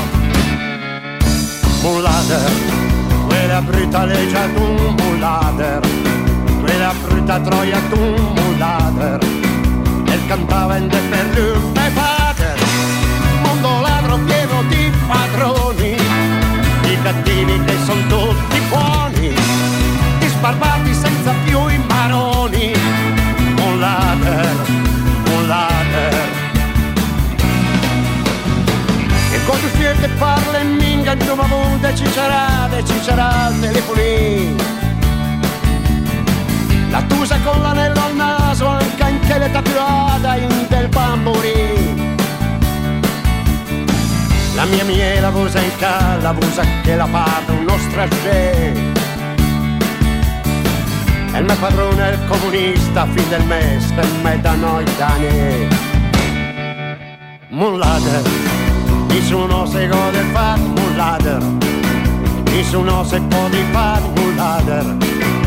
Mullader, 1.81 2.51
quella 3.27 3.61
brutta 3.61 4.05
legge 4.05 4.37
ad 4.37 4.55
un 4.57 4.95
mullader, 4.97 5.79
quella 6.59 6.93
brutta 7.01 7.39
troia 7.39 7.77
ad 7.77 7.97
un 7.97 8.39
mullader, 8.59 9.19
e 10.05 10.27
cantava 10.27 10.77
in 10.77 10.87
de 10.89 10.97
per 11.09 11.25
lui, 11.33 11.59
mio 11.71 11.91
padre, 11.93 12.55
mondo 13.41 13.79
ladro 13.79 14.17
pieno 14.25 14.63
di 14.67 14.91
padroni, 15.07 15.95
i 16.91 17.01
cattivi 17.01 17.63
che 17.63 17.75
sono 17.85 18.01
tutti 18.07 18.59
buoni, 18.69 19.29
gli 20.19 20.27
sbarbati 20.27 20.93
senza 20.93 21.31
più 21.45 21.67
i 21.69 21.79
maroni, 21.87 22.73
mullader, 23.55 24.55
mullader. 25.25 26.27
E 29.31 29.43
quando 29.45 29.67
siete 29.77 30.09
parla 30.17 30.59
in 30.59 30.75
minga 30.75 31.15
muda 31.47 31.95
ci 31.95 32.05
sarà, 32.07 32.69
e 32.75 32.85
ci 32.85 32.99
sarà 33.01 33.51
telefonino. 33.57 34.88
La 36.89 37.03
tusa 37.03 37.37
con 37.43 37.61
l'anello 37.61 38.01
al 38.03 38.15
naso, 38.15 38.67
anche 38.67 39.09
in 39.09 39.19
che 39.19 39.37
le 39.37 39.51
tatuata 39.51 40.35
in 40.37 40.65
del 40.69 40.87
bamburì. 40.87 42.17
La 44.55 44.65
mia 44.65 44.83
miele 44.83 45.21
la 45.21 45.29
vusa 45.29 45.59
in 45.61 45.71
calla, 45.77 46.21
la 46.21 46.31
vusa 46.33 46.63
che 46.81 46.95
la 46.95 47.07
parla 47.09 47.53
un 47.53 47.69
agente. 47.69 48.97
E 51.31 51.37
il 51.37 51.43
mio 51.45 51.55
padrone 51.57 52.09
è 52.09 52.13
il 52.13 52.19
comunista, 52.27 53.05
fin 53.05 53.29
del 53.29 53.45
mese, 53.45 53.93
per 53.93 54.07
me 54.23 54.41
da 54.41 54.55
noi 54.55 54.83
dani. 54.97 55.67
Mullader, 57.49 58.21
nessuno 59.07 59.65
se 59.67 59.87
gode 59.87 60.23
fat 60.33 60.59
mullader, 60.59 61.43
nessuno 62.45 63.03
se 63.03 63.21
può 63.21 63.47
di 63.49 63.63
fat 63.71 64.01
mullader. 64.15 65.38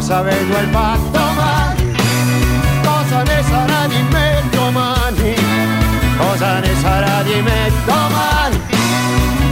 Oraria 0.00 0.02
sapendo 0.02 0.58
il 0.58 0.68
fatto 0.70 1.10
domani, 1.10 1.94
cosa 2.82 3.22
ne 3.22 3.42
sarà 3.42 3.86
di 3.86 4.02
me 4.10 4.42
domani, 4.50 5.34
cosa 6.16 6.58
ne 6.60 6.74
sarà 6.80 7.22
di 7.22 7.40
me 7.42 7.72
domani, 7.84 8.60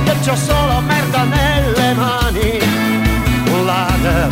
che 0.04 0.14
c'ho 0.24 0.34
solo 0.34 0.80
merda 0.80 1.24
nelle 1.24 1.92
mani, 1.94 2.58
mullader, 3.44 4.28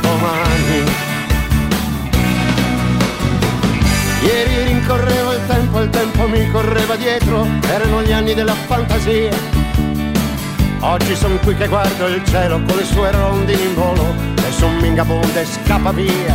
domani. 0.00 1.04
Ieri 4.22 4.64
rincorrevo 4.64 5.32
il 5.32 5.46
tempo, 5.46 5.80
il 5.80 5.90
tempo 5.90 6.28
mi 6.28 6.50
correva 6.50 6.96
dietro, 6.96 7.46
erano 7.68 8.02
gli 8.02 8.12
anni 8.12 8.34
della 8.34 8.54
fantasia. 8.54 9.64
Oggi 10.80 11.14
sono 11.14 11.36
qui 11.36 11.54
che 11.56 11.68
guardo 11.68 12.06
il 12.06 12.22
cielo 12.24 12.60
con 12.66 12.76
le 12.76 12.84
sue 12.84 13.10
rondini 13.10 13.62
in 13.62 13.74
volo 13.74 14.35
e 14.46 14.52
son 14.52 14.76
mingabonde 14.76 15.44
scappa 15.44 15.92
via. 15.92 16.34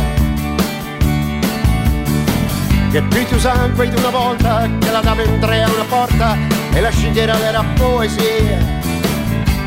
Che 2.90 3.02
più 3.02 3.24
ti 3.24 3.34
usan 3.34 3.74
quei 3.74 3.88
di 3.88 3.96
una 3.96 4.10
volta 4.10 4.68
che 4.78 4.90
la 4.90 5.00
dava 5.00 5.22
in 5.22 5.38
tre 5.40 5.62
a 5.62 5.70
una 5.70 5.84
porta 5.84 6.36
e 6.74 6.80
la 6.80 6.90
scigliera 6.90 7.38
era 7.40 7.64
poesia. 7.76 8.80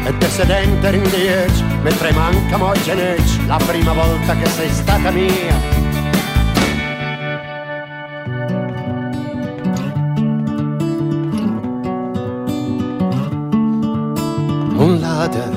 E 0.06 0.18
te 0.20 0.30
sedente 0.30 0.92
rindieci, 0.92 1.64
mentre 1.82 2.12
manca 2.12 2.58
moi 2.58 2.80
geneci, 2.84 3.48
la 3.48 3.58
prima 3.66 3.94
volta 3.94 4.36
che 4.36 4.46
sei 4.48 4.70
stata 4.70 5.10
mia. 5.10 5.84
Mullader, 14.76 15.50
mi 15.50 15.55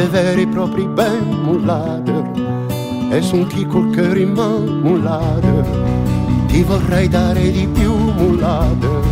te 0.00 0.06
veri 0.08 0.46
propri 0.46 0.86
ben 0.86 1.24
mullader, 1.44 2.24
e 3.10 3.20
son 3.20 3.46
chi 3.46 3.66
col 3.66 3.92
cuore 3.94 4.20
in 4.20 4.32
mano 4.32 4.80
mullader, 4.84 5.66
ti 6.46 6.62
vorrei 6.62 7.06
dare 7.06 7.50
di 7.50 7.66
più 7.66 7.92
mullader, 7.92 9.02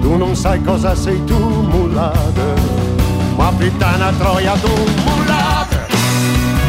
tu 0.00 0.16
non 0.16 0.34
sai 0.34 0.62
cosa 0.62 0.94
sei 0.94 1.22
tu 1.26 1.36
mullader, 1.36 2.58
ma 3.36 3.52
pittana 3.58 4.10
troia 4.12 4.54
tu 4.54 4.74
mullader, 5.04 5.86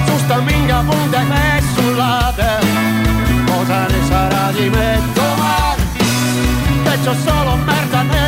su 0.07 0.17
sta 0.25 0.41
minga 0.41 0.81
bunda 0.81 1.21
e 1.21 1.61
sullader, 1.73 2.65
cosa 3.45 3.85
ne 3.87 3.99
sarà 4.09 4.51
di 4.51 4.69
me 4.69 4.99
domani, 5.13 5.83
che 6.83 6.97
c'ho 7.01 7.13
solo 7.25 7.55
merda 7.65 8.01
nelle 8.01 8.26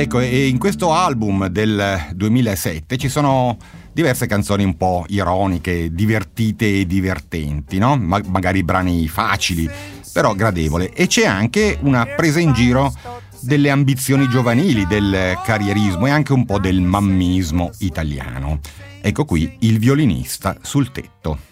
Ecco, 0.00 0.18
e 0.18 0.46
in 0.46 0.56
questo 0.56 0.94
album 0.94 1.48
del 1.48 2.12
2007 2.14 2.96
ci 2.96 3.10
sono 3.10 3.58
diverse 3.92 4.26
canzoni 4.26 4.64
un 4.64 4.74
po' 4.78 5.04
ironiche, 5.08 5.92
divertite 5.92 6.80
e 6.80 6.86
divertenti, 6.86 7.76
no? 7.76 7.98
Ma- 7.98 8.22
magari 8.28 8.64
brani 8.64 9.06
facili, 9.08 9.68
però 10.10 10.32
gradevole. 10.32 10.90
E 10.94 11.06
c'è 11.06 11.26
anche 11.26 11.76
una 11.82 12.06
presa 12.06 12.40
in 12.40 12.54
giro 12.54 12.94
delle 13.40 13.68
ambizioni 13.68 14.26
giovanili, 14.26 14.86
del 14.86 15.38
carrierismo 15.44 16.06
e 16.06 16.10
anche 16.10 16.32
un 16.32 16.46
po' 16.46 16.58
del 16.58 16.80
mammismo 16.80 17.70
italiano. 17.80 18.58
Ecco 19.02 19.26
qui 19.26 19.54
il 19.60 19.78
violinista 19.78 20.56
sul 20.62 20.92
tetto. 20.92 21.49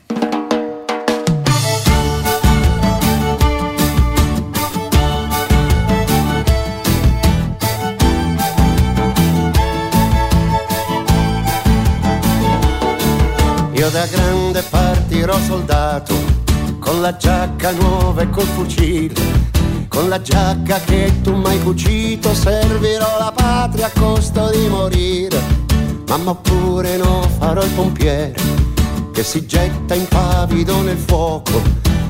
Io 13.79 13.91
da 13.91 14.07
grande 14.07 14.61
partirò 14.63 15.39
soldato, 15.39 16.13
con 16.81 17.01
la 17.01 17.17
giacca 17.17 17.71
nuova 17.71 18.23
e 18.23 18.29
col 18.29 18.43
fucile, 18.43 19.15
con 19.87 20.09
la 20.09 20.21
giacca 20.21 20.81
che 20.81 21.21
tu 21.23 21.37
m'hai 21.37 21.63
cucito, 21.63 22.35
servirò 22.35 23.19
la 23.21 23.33
patria 23.33 23.87
a 23.87 23.93
costo 23.97 24.51
di 24.51 24.67
morire. 24.67 25.41
Mamma 26.09 26.33
oppure 26.33 26.97
no, 26.97 27.23
farò 27.39 27.63
il 27.63 27.71
pompiere, 27.71 28.35
che 29.13 29.23
si 29.23 29.47
getta 29.47 29.95
impavido 29.95 30.83
nel 30.83 30.99
fuoco. 30.99 31.63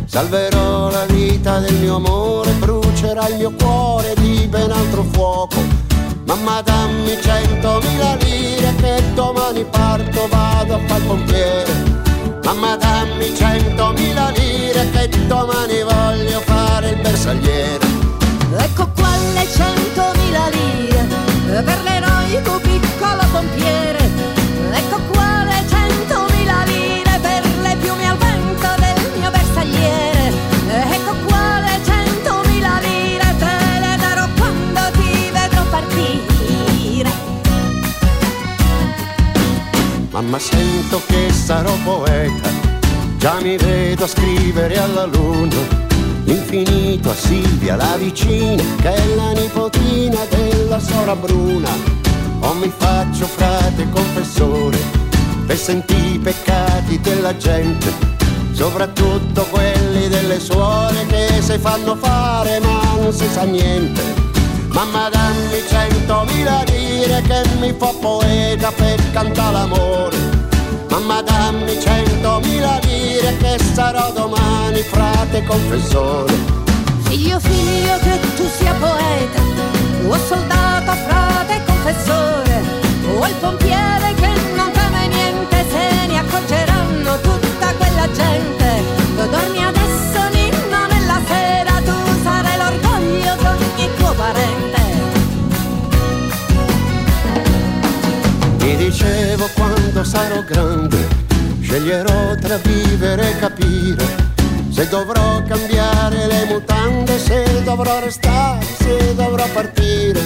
Salverò 0.06 0.88
la 0.88 1.04
vita 1.04 1.58
del 1.58 1.74
mio 1.74 1.96
amore, 1.96 2.50
brucerà 2.52 3.28
il 3.28 3.36
mio 3.36 3.52
cuore 3.52 4.14
di 4.14 4.46
ben 4.48 4.70
altro 4.70 5.02
fuoco. 5.02 5.87
Mamma 6.28 6.60
dammi 6.60 7.16
centomila 7.22 8.14
lire 8.16 8.74
che 8.76 9.02
domani 9.14 9.64
parto, 9.64 10.28
vado 10.28 10.74
a 10.74 10.80
far 10.86 11.00
pompiere. 11.06 11.72
Mamma 12.44 12.76
dammi 12.76 13.34
centomila 13.34 14.28
lire 14.36 14.90
che 14.90 15.08
domani 15.26 15.82
voglio 15.82 16.40
fare 16.40 16.90
il 16.90 17.00
bersagliere. 17.00 17.86
Ecco 18.58 18.90
qua 18.94 19.08
le 19.32 19.46
centomila 19.50 20.48
lire 20.50 21.62
per 21.62 21.80
l'eroico 21.82 22.58
piccolo 22.60 23.24
pompiere. 23.32 23.97
Ma 40.28 40.38
sento 40.38 41.00
che 41.06 41.32
sarò 41.32 41.72
poeta. 41.84 42.50
Già 43.16 43.40
mi 43.40 43.56
vedo 43.56 44.04
a 44.04 44.06
scrivere 44.06 44.78
alla 44.78 45.06
luna 45.06 45.56
l'infinito 46.24 47.10
a 47.10 47.14
Silvia 47.14 47.76
la 47.76 47.96
vicina 47.96 48.62
che 48.80 48.94
è 48.94 49.14
la 49.14 49.32
nipotina 49.32 50.18
della 50.28 50.78
sora 50.78 51.16
Bruna. 51.16 51.70
O 52.40 52.52
mi 52.54 52.70
faccio 52.76 53.26
frate 53.26 53.88
confessore 53.90 54.78
per 55.46 55.56
sentire 55.56 56.08
i 56.08 56.18
peccati 56.18 57.00
della 57.00 57.36
gente, 57.36 57.90
soprattutto 58.52 59.46
quelli 59.50 60.08
delle 60.08 60.38
suore 60.38 61.06
che 61.06 61.40
si 61.40 61.58
fanno 61.58 61.96
fare 61.96 62.60
ma 62.60 62.82
non 63.00 63.12
si 63.12 63.26
sa 63.28 63.44
niente. 63.44 64.27
Mamma 64.78 65.08
dammi 65.10 65.60
centomila 65.68 66.62
lire 66.68 67.20
che 67.22 67.42
mi 67.58 67.74
fa 67.76 67.92
poeta 68.00 68.70
per 68.70 69.10
cantare 69.10 69.52
l'amore. 69.52 70.16
Mamma 70.88 71.20
dammi 71.20 71.80
centomila 71.80 72.78
lire 72.84 73.36
che 73.38 73.58
sarò 73.74 74.12
domani 74.12 74.80
frate 74.82 75.42
confessore. 75.42 76.32
Figlio, 77.08 77.40
figlio, 77.40 77.98
che 78.04 78.20
tu 78.36 78.46
sia 78.56 78.72
poeta, 78.74 79.40
o 80.06 80.16
soldato, 80.16 80.92
frate, 81.08 81.60
confessore, 81.66 82.62
o 83.18 83.26
il 83.26 83.34
pompiere 83.40 84.14
che 84.14 84.30
non 84.54 84.70
teme 84.70 85.08
niente, 85.08 85.64
se 85.70 86.06
ne 86.06 86.18
accorgeranno 86.18 87.20
tutta 87.20 87.74
quella 87.74 88.08
gente. 88.12 88.57
Quando 99.98 100.04
sarò 100.04 100.42
grande, 100.44 101.08
sceglierò 101.60 102.36
tra 102.36 102.56
vivere 102.58 103.30
e 103.30 103.38
capire. 103.38 104.06
Se 104.70 104.86
dovrò 104.88 105.42
cambiare 105.42 106.26
le 106.26 106.44
mutande, 106.44 107.18
se 107.18 107.62
dovrò 107.64 107.98
restare, 107.98 108.64
se 108.78 109.14
dovrò 109.16 109.44
partire. 109.52 110.20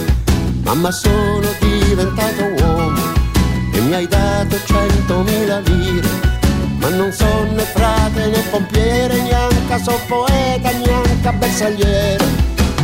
Mamma 0.62 0.90
sono 0.90 1.46
diventato 1.58 2.44
uomo 2.62 3.00
e 3.72 3.80
mi 3.80 3.94
hai 3.94 4.06
dato 4.06 4.58
centomila 4.62 5.60
lire. 5.60 6.08
Ma 6.78 6.88
non 6.90 7.10
sono 7.10 7.52
né 7.52 7.62
frate 7.62 8.26
né 8.26 8.42
pompiere, 8.50 9.22
neanche 9.22 9.82
so 9.82 9.98
poeta, 10.06 10.70
neanche 10.70 11.32
bersagliere. 11.38 12.24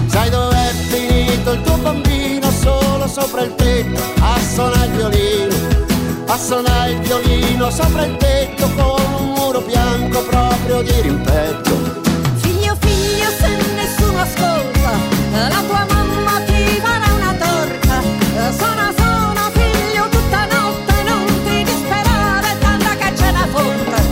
Sai 0.07 0.30
dov'è 0.30 0.72
finito 0.89 1.53
il 1.53 1.61
tuo 1.61 1.76
bambino 1.76 2.51
solo 2.51 3.07
sopra 3.07 3.43
il 3.43 3.55
tetto 3.57 4.01
a 4.20 4.39
suonare 4.41 4.86
il 4.86 4.93
violino, 4.93 5.88
a 6.31 6.37
suonare 6.37 6.91
il 6.91 6.99
violino 7.01 7.70
sopra 7.70 8.05
il 8.05 8.16
tetto 8.18 8.68
con 8.76 9.01
un 9.18 9.33
muro 9.33 9.61
bianco 9.62 10.22
proprio 10.24 10.83
di 10.83 11.01
rimpetto. 11.01 11.70
Figlio, 12.37 12.76
figlio, 12.81 13.31
se 13.39 13.49
nessuno 13.74 14.20
ascolta, 14.20 14.91
la 15.33 15.62
tua 15.66 15.87
mamma 15.89 16.41
ti 16.45 16.81
farà 16.83 17.12
una 17.14 17.33
torta. 17.33 18.03
Suona, 18.57 18.93
suona, 18.95 19.51
figlio, 19.55 20.09
tutta 20.11 20.45
notte, 20.47 21.03
non 21.05 21.24
ti 21.45 21.64
disperare, 21.64 22.59
tanta 22.61 22.95
che 22.97 23.16
ce 23.16 23.33
la 23.33 23.47
fonte. 23.51 24.03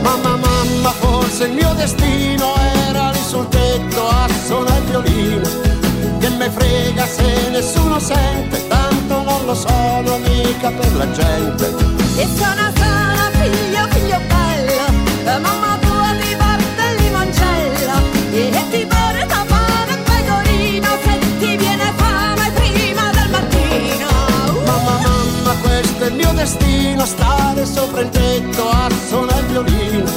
Mamma, 0.00 0.36
mamma, 0.36 0.90
forse 0.92 1.44
il 1.44 1.52
mio 1.52 1.74
destino 1.74 2.54
era 2.88 3.10
lì 3.10 3.20
sul 3.20 3.46
tetto 3.48 4.08
a 4.08 4.26
suonare 4.46 4.78
il 4.78 4.84
violino. 4.86 5.48
Che 6.20 6.28
me 6.30 6.48
frega 6.48 7.06
se 7.06 7.50
nessuno 7.50 7.98
sente, 7.98 8.66
tanto 9.50 9.50
non 9.50 9.54
lo 9.54 9.54
sono 9.54 10.18
mica 10.18 10.70
per 10.70 10.96
la 10.96 11.10
gente. 11.10 11.74
E 12.16 12.28
suona, 12.36 12.72
suona, 12.74 13.30
figlio, 13.32 13.86
figlio 13.90 14.20
bello, 14.28 15.40
mamma 15.40 15.78
tua 15.80 16.14
ti 16.20 16.36
porta 16.36 16.90
il 16.90 17.02
limoncello 17.02 17.96
e 18.32 18.64
ti 18.70 18.86
porta 18.86 19.44
pane 19.48 19.92
e 19.92 19.98
pecorino 20.04 20.88
se 21.02 21.18
ti 21.38 21.56
viene 21.56 21.92
fame 21.96 22.50
prima 22.52 23.10
del 23.10 23.30
mattino. 23.30 24.08
Mamma, 24.64 24.98
mamma, 25.02 25.54
questo 25.62 26.04
è 26.04 26.08
il 26.08 26.14
mio 26.14 26.32
destino, 26.32 27.04
stare 27.06 27.64
sopra 27.66 28.00
il 28.02 28.08
tetto 28.10 28.68
a 28.68 28.88
suonare 29.08 29.40
il 29.40 29.46
violino. 29.46 30.10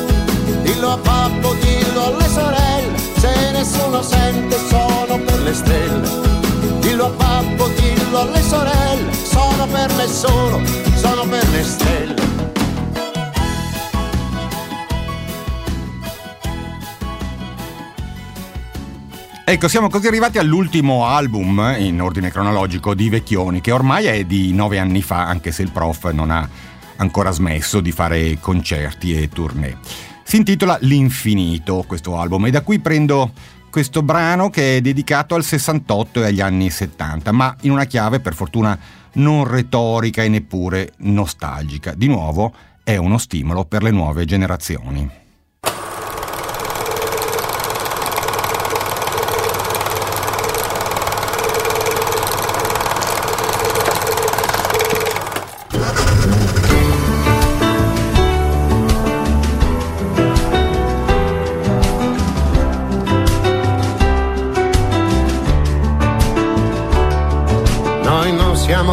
Dillo 0.61 0.91
a 0.91 0.97
pappo, 0.97 1.52
per 9.86 9.95
me 9.97 10.07
solo, 10.07 10.61
sono 10.95 11.27
per 11.27 11.49
le 11.49 11.63
stelle. 11.63 12.21
Ecco, 19.45 19.67
siamo 19.67 19.89
così 19.89 20.07
arrivati 20.07 20.38
all'ultimo 20.38 21.05
album 21.05 21.75
in 21.77 22.01
ordine 22.01 22.31
cronologico 22.31 22.93
di 22.93 23.09
Vecchioni, 23.09 23.59
che 23.59 23.71
ormai 23.71 24.05
è 24.05 24.23
di 24.23 24.53
nove 24.53 24.79
anni 24.79 25.01
fa, 25.01 25.27
anche 25.27 25.51
se 25.51 25.63
il 25.63 25.71
prof 25.71 26.11
non 26.11 26.31
ha 26.31 26.47
ancora 26.95 27.31
smesso 27.31 27.81
di 27.81 27.91
fare 27.91 28.38
concerti 28.39 29.21
e 29.21 29.27
tournée. 29.27 29.77
Si 30.23 30.38
intitola 30.38 30.77
L'Infinito 30.79 31.84
questo 31.86 32.17
album 32.17 32.45
e 32.45 32.51
da 32.51 32.61
qui 32.61 32.79
prendo 32.79 33.34
questo 33.69 34.01
brano 34.01 34.49
che 34.49 34.77
è 34.77 34.81
dedicato 34.81 35.36
al 35.36 35.43
68 35.43 36.23
e 36.23 36.27
agli 36.27 36.41
anni 36.41 36.69
70, 36.69 37.31
ma 37.34 37.53
in 37.61 37.71
una 37.71 37.86
chiave 37.86 38.21
per 38.21 38.34
fortuna 38.34 38.79
non 39.14 39.45
retorica 39.45 40.24
e 40.24 40.30
neppure 40.30 40.93
nostalgica. 40.97 41.93
Di 41.93 42.07
nuovo 42.07 42.53
è 42.84 42.97
uno 42.97 43.18
stimolo 43.18 43.66
per 43.66 43.84
le 43.84 43.91
nuove 43.91 44.26
generazioni. 44.26 45.22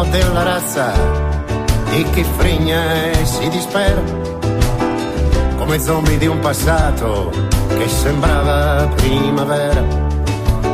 Siamo 0.01 0.05
della 0.09 0.43
razza 0.43 0.91
di 1.89 2.03
chi 2.11 2.23
fregna 2.23 3.11
e 3.11 3.25
si 3.25 3.49
dispera, 3.49 4.01
come 5.57 5.79
zombie 5.79 6.17
di 6.17 6.27
un 6.27 6.39
passato 6.39 7.29
che 7.67 7.87
sembrava 7.87 8.87
primavera. 8.95 9.83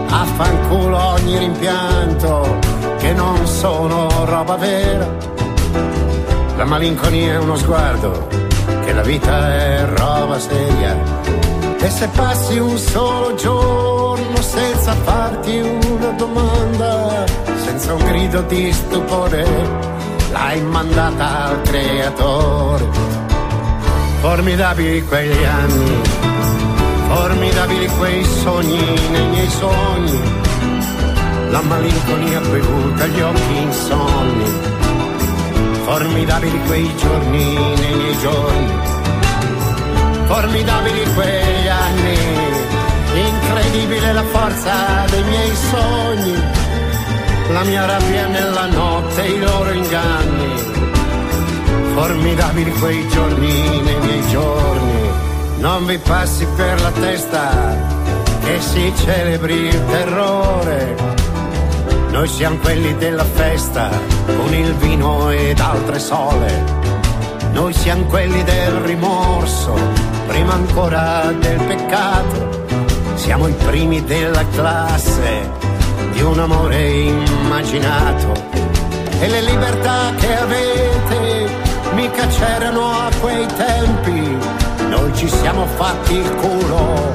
Affanculo 0.09 0.97
ogni 1.13 1.38
rimpianto 1.38 2.59
che 2.97 3.13
non 3.13 3.45
sono 3.45 4.07
roba 4.25 4.55
vera. 4.55 5.07
La 6.55 6.65
malinconia 6.65 7.34
è 7.34 7.38
uno 7.38 7.55
sguardo, 7.55 8.28
che 8.86 8.93
la 8.93 9.01
vita 9.01 9.53
è 9.53 9.86
roba 9.86 10.39
seria. 10.39 10.95
E 11.80 11.89
se 11.89 12.07
passi 12.09 12.57
un 12.57 12.78
solo 12.78 13.36
giorno 13.36 14.41
senza 14.41 14.93
farti 14.93 15.57
una 15.59 16.09
domanda, 16.11 17.47
senza 17.78 17.93
un 17.93 18.03
grido 18.05 18.41
di 18.41 18.73
stupore, 18.73 19.45
l'hai 20.32 20.59
mandata 20.61 21.45
al 21.45 21.61
creatore. 21.61 22.86
Formidabili 24.19 25.03
quegli 25.03 25.43
anni, 25.43 26.01
formidabili 27.07 27.88
quei 27.99 28.23
sogni 28.23 29.09
nei 29.11 29.28
miei 29.28 29.49
sogni, 29.49 30.21
la 31.51 31.61
malinconia 31.61 32.39
bevuta, 32.39 33.05
gli 33.05 33.21
occhi 33.21 33.57
insonni. 33.57 34.75
Formidabili 35.86 36.59
quei 36.65 36.95
giorni 36.97 37.53
nei 37.53 37.95
miei 37.95 38.17
giorni, 38.17 38.73
formidabili 40.25 41.13
quegli 41.13 41.67
anni, 41.67 42.17
incredibile 43.13 44.13
la 44.13 44.23
forza 44.23 45.05
dei 45.11 45.23
miei 45.23 45.55
sogni, 45.55 46.57
la 47.52 47.64
mia 47.64 47.86
rabbia 47.86 48.28
nella 48.28 48.66
notte, 48.68 49.22
i 49.22 49.39
loro 49.39 49.72
inganni, 49.72 50.54
formidabili 51.93 52.72
quei 52.72 53.08
giorni 53.08 53.82
nei 53.82 54.00
miei 54.00 54.28
giorni, 54.28 55.10
non 55.60 55.86
vi 55.86 55.98
passi 55.98 56.45
per 56.56 56.82
la 56.82 56.91
testa 56.91 57.95
che 58.43 58.60
si 58.60 58.93
celebri 58.98 59.54
il 59.54 59.86
terrore. 59.86 60.95
Noi 62.12 62.28
siamo 62.28 62.58
quelli 62.58 62.95
della 62.98 63.26
festa, 63.26 63.89
con 64.26 64.54
il 64.54 64.74
vino 64.76 65.30
ed 65.30 65.60
altre 65.60 66.00
sole. 66.00 66.64
Noi 67.52 67.74
siamo 67.74 68.06
quelli 68.06 68.43
del 68.43 68.72
rimorso, 68.72 69.74
prima 70.28 70.54
ancora 70.54 71.32
del 71.39 71.60
peccato. 71.64 72.66
Siamo 73.16 73.48
i 73.48 73.54
primi 73.54 74.04
della 74.04 74.45
classe 74.48 75.66
di 76.18 76.24
un 76.24 76.39
amore 76.39 76.88
immaginato. 76.88 78.34
E 79.20 79.28
le 79.28 79.41
libertà 79.41 80.13
che 80.18 80.36
avete 80.36 81.49
mica 81.93 82.26
c'erano 82.28 82.89
a 82.89 83.09
quei 83.22 83.45
tempi, 83.45 84.38
noi 84.89 85.13
ci 85.15 85.28
siamo 85.30 85.65
fatti 85.65 86.15
il 86.15 86.30
culo, 86.36 87.11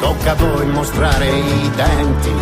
tocca 0.00 0.30
a 0.30 0.34
voi 0.34 0.66
mostrare 0.66 1.28
i 1.28 1.70
denti, 1.74 2.32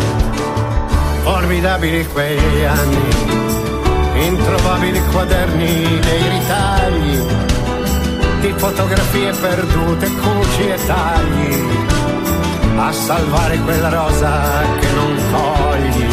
formidabili 1.23 2.07
quegli 2.07 2.63
anni, 2.63 4.27
introvabili 4.27 5.01
quaderni 5.11 5.99
dei 5.99 6.29
ritagli, 6.29 7.19
di 8.39 8.53
fotografie 8.55 9.33
perdute, 9.33 10.07
cuci 10.07 10.69
e 10.69 10.85
tagli, 10.85 12.00
a 12.83 12.91
salvare 12.91 13.59
quella 13.59 13.89
rosa 13.89 14.41
che 14.79 14.87
non 14.93 15.15
cogli, 15.31 16.07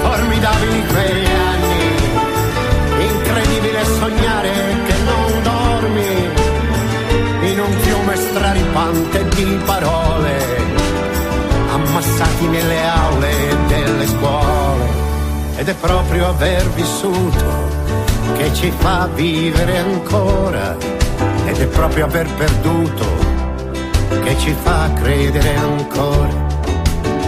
formidabili 0.00 0.86
quegli 0.86 1.26
anni, 1.26 1.96
incredibile 3.12 3.84
sognare 3.84 4.50
che 4.86 4.94
non 5.04 5.42
dormi 5.42 6.30
in 7.50 7.58
un 7.58 7.72
fiume 7.80 8.14
straripante 8.16 9.28
di 9.34 9.58
parole, 9.64 10.36
ammassati 11.72 12.46
nelle 12.46 12.88
aule 12.88 13.56
delle 13.66 14.06
scuole. 14.06 14.86
Ed 15.56 15.68
è 15.68 15.74
proprio 15.74 16.28
aver 16.28 16.70
vissuto 16.70 17.68
che 18.36 18.54
ci 18.54 18.72
fa 18.78 19.08
vivere 19.12 19.78
ancora, 19.78 20.76
ed 21.46 21.60
è 21.60 21.66
proprio 21.66 22.04
aver 22.04 22.32
perduto 22.34 23.27
ci 24.38 24.54
fa 24.62 24.90
credere 24.94 25.56
ancora. 25.56 26.46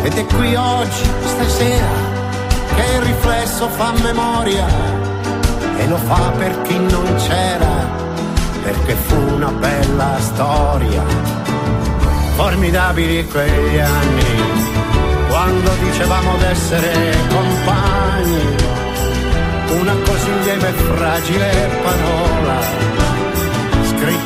Ed 0.03 0.17
è 0.17 0.25
qui 0.27 0.55
oggi, 0.55 1.05
stasera, 1.25 1.93
che 2.75 2.95
il 2.97 3.03
riflesso 3.03 3.69
fa 3.69 3.93
memoria 4.03 4.67
e 5.77 5.87
lo 5.87 5.97
fa 5.97 6.33
per 6.39 6.63
chi 6.63 6.79
non 6.79 7.15
c'era 7.17 8.09
perché 8.63 8.95
fu 8.95 9.17
una 9.35 9.51
bella 9.51 10.17
storia. 10.21 11.03
Formidabili 12.37 13.27
quegli 13.27 13.79
anni, 13.79 14.43
quando 15.29 15.71
dicevamo 15.83 16.37
d'essere 16.39 17.17
compagni, 17.29 18.57
una 19.81 19.95
così 20.05 20.31
lieve 20.43 20.69
e 20.69 20.73
fragile 20.73 21.71
parola, 21.83 23.10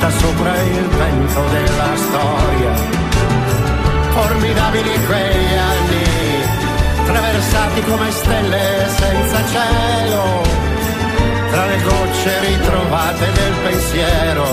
scritta 0.05 0.11
sopra 0.11 0.63
il 0.63 0.87
vento 0.89 1.41
della 1.51 1.97
storia. 1.97 2.73
Formidabili 4.11 5.05
quegli 5.07 5.55
anni, 5.55 7.07
traversati 7.07 7.83
come 7.83 8.11
stelle 8.11 8.87
senza 8.89 9.39
cielo 9.47 10.43
tra 11.51 11.67
le 11.67 11.83
gocce 11.83 12.41
ritrovate 12.41 13.33
del 13.33 13.53
pensiero, 13.63 14.47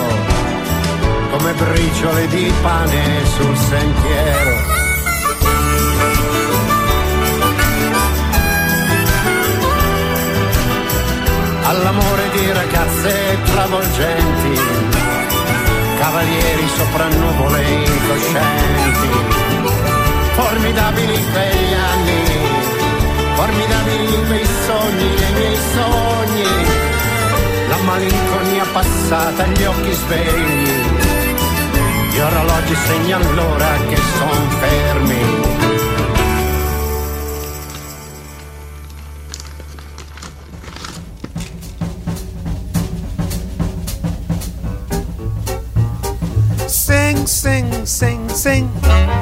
come 1.31 1.53
briciole 1.53 2.27
di 2.27 2.53
pane 2.61 3.25
sul 3.35 3.57
sentiero. 3.57 4.79
All'amore 11.63 12.29
di 12.33 12.51
ragazze 12.51 13.37
travolgenti, 13.45 15.00
cavalieri 16.01 16.67
sopra 16.77 17.07
nuvole 17.09 17.61
incoscienti, 17.61 19.09
formidabili 20.33 21.25
quegli 21.31 21.73
anni, 21.91 22.21
formidabili 23.35 24.25
quei 24.25 24.47
sogni, 24.65 25.05
i 25.05 25.33
miei 25.35 25.57
sogni 25.75 26.49
la 27.69 27.77
malinconia 27.83 28.65
passata, 28.73 29.45
gli 29.45 29.63
occhi 29.63 29.93
svegli, 29.93 30.69
gli 32.09 32.19
orologi 32.19 32.75
segnano 32.87 33.31
l'ora 33.33 33.71
che 33.87 33.97
son 34.17 34.49
fermi. 34.59 35.50
Sing. 48.41 48.67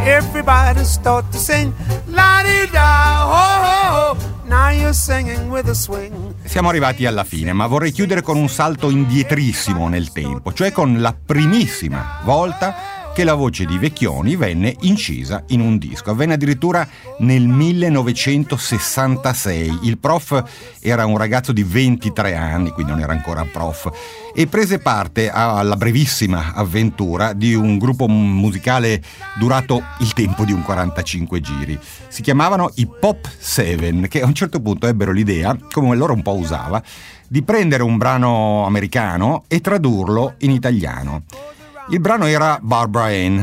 Everybody 0.06 0.86
start 0.86 1.30
to 1.32 1.38
sing. 1.38 1.74
La 2.06 2.42
di 2.42 2.70
da, 2.72 3.26
ho 3.26 3.64
ho 3.66 4.14
ho. 4.14 4.18
Now 4.46 4.70
you're 4.70 4.94
singing 4.94 5.50
with 5.50 5.68
a 5.68 5.74
swing. 5.74 6.36
Siamo 6.46 6.70
arrivati 6.70 7.06
alla 7.06 7.26
fine, 7.26 7.52
ma 7.52 7.68
vorrei 7.68 7.92
chiudere 7.92 8.22
con 8.22 8.38
un 8.38 8.48
salto 8.48 8.90
indietrissimo 8.90 9.90
nel 9.90 10.14
tempo, 10.14 10.54
cioè 10.54 10.72
con 10.72 11.02
la 11.02 11.14
primissima 11.14 12.22
volta 12.24 12.99
che 13.14 13.24
la 13.24 13.34
voce 13.34 13.66
di 13.66 13.78
Vecchioni 13.78 14.36
venne 14.36 14.76
incisa 14.82 15.44
in 15.48 15.62
un 15.62 15.78
disco. 15.78 16.12
Avvenne 16.12 16.34
addirittura 16.34 16.86
nel 17.20 17.48
1966. 17.48 19.80
Il 19.84 19.98
prof 19.98 20.44
era 20.80 21.06
un 21.06 21.18
ragazzo 21.18 21.52
di 21.52 21.64
23 21.64 22.36
anni, 22.36 22.72
quindi 22.72 22.92
non 22.92 23.02
era 23.02 23.14
ancora 23.14 23.46
prof, 23.46 23.90
e 24.34 24.48
prese 24.48 24.80
parte 24.80 25.30
alla 25.30 25.76
brevissima 25.76 26.54
avventura 26.54 27.34
di 27.34 27.54
un 27.54 27.78
gruppo 27.78 28.08
musicale 28.08 29.04
durato 29.38 29.84
il 30.00 30.14
tempo 30.14 30.46
di 30.46 30.54
un 30.54 30.64
45 30.64 31.42
giri. 31.42 31.78
Si 32.08 32.22
chiamavano 32.22 32.72
i 32.76 32.88
Pop 32.88 33.30
Seven, 33.38 34.08
che 34.08 34.22
a 34.22 34.26
un 34.26 34.34
certo 34.34 34.62
punto 34.62 34.88
ebbero 34.88 35.12
l'idea, 35.12 35.58
come 35.72 35.96
loro 35.96 36.14
un 36.14 36.22
po' 36.22 36.36
usava, 36.36 36.82
di 37.28 37.44
prendere 37.44 37.84
un 37.84 37.98
brano 37.98 38.66
americano 38.66 39.44
e 39.48 39.60
tradurlo 39.62 40.36
in 40.40 40.52
italiano. 40.52 41.24
Il 41.92 42.00
brano 42.00 42.26
era 42.26 42.60
Barbara 42.62 43.06
Ann. 43.06 43.42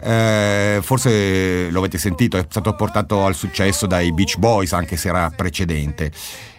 Eh, 0.00 0.78
forse 0.82 1.68
lo 1.70 1.80
avete 1.80 1.98
sentito, 1.98 2.36
è 2.36 2.46
stato 2.48 2.74
portato 2.74 3.24
al 3.24 3.34
successo 3.34 3.86
dai 3.86 4.12
Beach 4.12 4.38
Boys, 4.38 4.72
anche 4.72 4.96
se 4.96 5.08
era 5.08 5.30
precedente. 5.34 6.10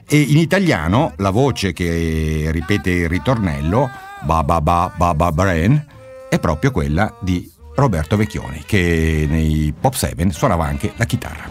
E 0.08 0.20
in 0.20 0.38
italiano 0.38 1.14
la 1.18 1.32
voce 1.32 1.74
che 1.74 2.50
ripete 2.52 2.92
il 2.92 3.10
ritornello, 3.10 3.90
ba 4.22 4.44
ba 4.44 4.62
ba 4.62 4.92
ba 4.96 5.14
ba 5.14 5.32
Bran, 5.32 5.86
è 6.30 6.40
proprio 6.40 6.72
quella 6.72 7.14
di 7.20 7.50
Roberto 7.76 8.16
Vecchioni, 8.16 8.64
che 8.66 9.26
nei 9.30 9.74
Pop 9.80 9.94
7 9.94 10.32
suonava 10.32 10.66
anche 10.66 10.94
la 10.96 11.06
chitarra. 11.06 11.50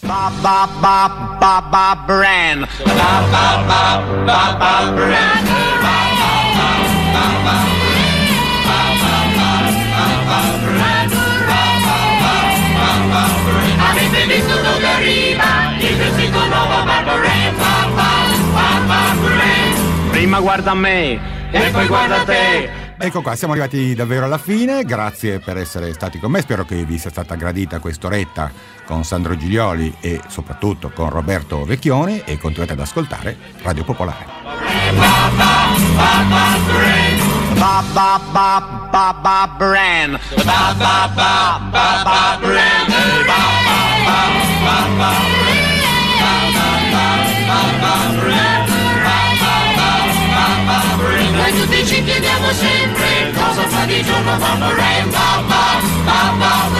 Ba 0.00 0.30
ba 0.40 0.68
ba 0.80 1.36
ba 1.38 1.60
ba 1.68 2.02
Bran. 2.06 2.66
Ba 2.84 3.24
ba 3.30 3.64
ba 3.66 4.02
ba 4.24 4.56
ba 4.58 4.92
Bran. 4.92 5.44
Ba 5.82 5.96
ba 6.16 6.30
ba 6.54 6.70
ba 7.12 7.42
ba 7.44 7.77
Prima 20.28 20.42
guarda 20.42 20.74
me 20.74 21.18
e 21.50 21.70
poi 21.70 21.86
guarda 21.86 22.22
te. 22.22 22.68
Ecco 22.98 23.22
qua, 23.22 23.34
siamo 23.34 23.54
arrivati 23.54 23.94
davvero 23.94 24.26
alla 24.26 24.36
fine, 24.36 24.84
grazie 24.84 25.38
per 25.38 25.56
essere 25.56 25.94
stati 25.94 26.18
con 26.18 26.30
me, 26.30 26.42
spero 26.42 26.66
che 26.66 26.84
vi 26.84 26.98
sia 26.98 27.08
stata 27.08 27.34
gradita 27.34 27.78
quest'oretta 27.78 28.52
con 28.84 29.04
Sandro 29.04 29.38
Giglioli 29.38 29.96
e 30.00 30.20
soprattutto 30.28 30.90
con 30.90 31.08
Roberto 31.08 31.64
Vecchioni 31.64 32.20
e 32.26 32.36
continuate 32.36 32.74
ad 32.74 32.80
ascoltare 32.80 33.38
Radio 33.62 33.84
Popolare. 33.84 34.26
Ba 34.98 35.28
chiediamo 52.08 52.50
sempre 52.52 53.32
cosa 53.34 53.68
fa 53.68 53.84
di 53.84 54.02
giorno 54.02 54.36
Barbarè, 54.38 55.04
ba 55.12 55.44
ba 55.46 55.64
ba 56.04 56.20
ba 56.38 56.78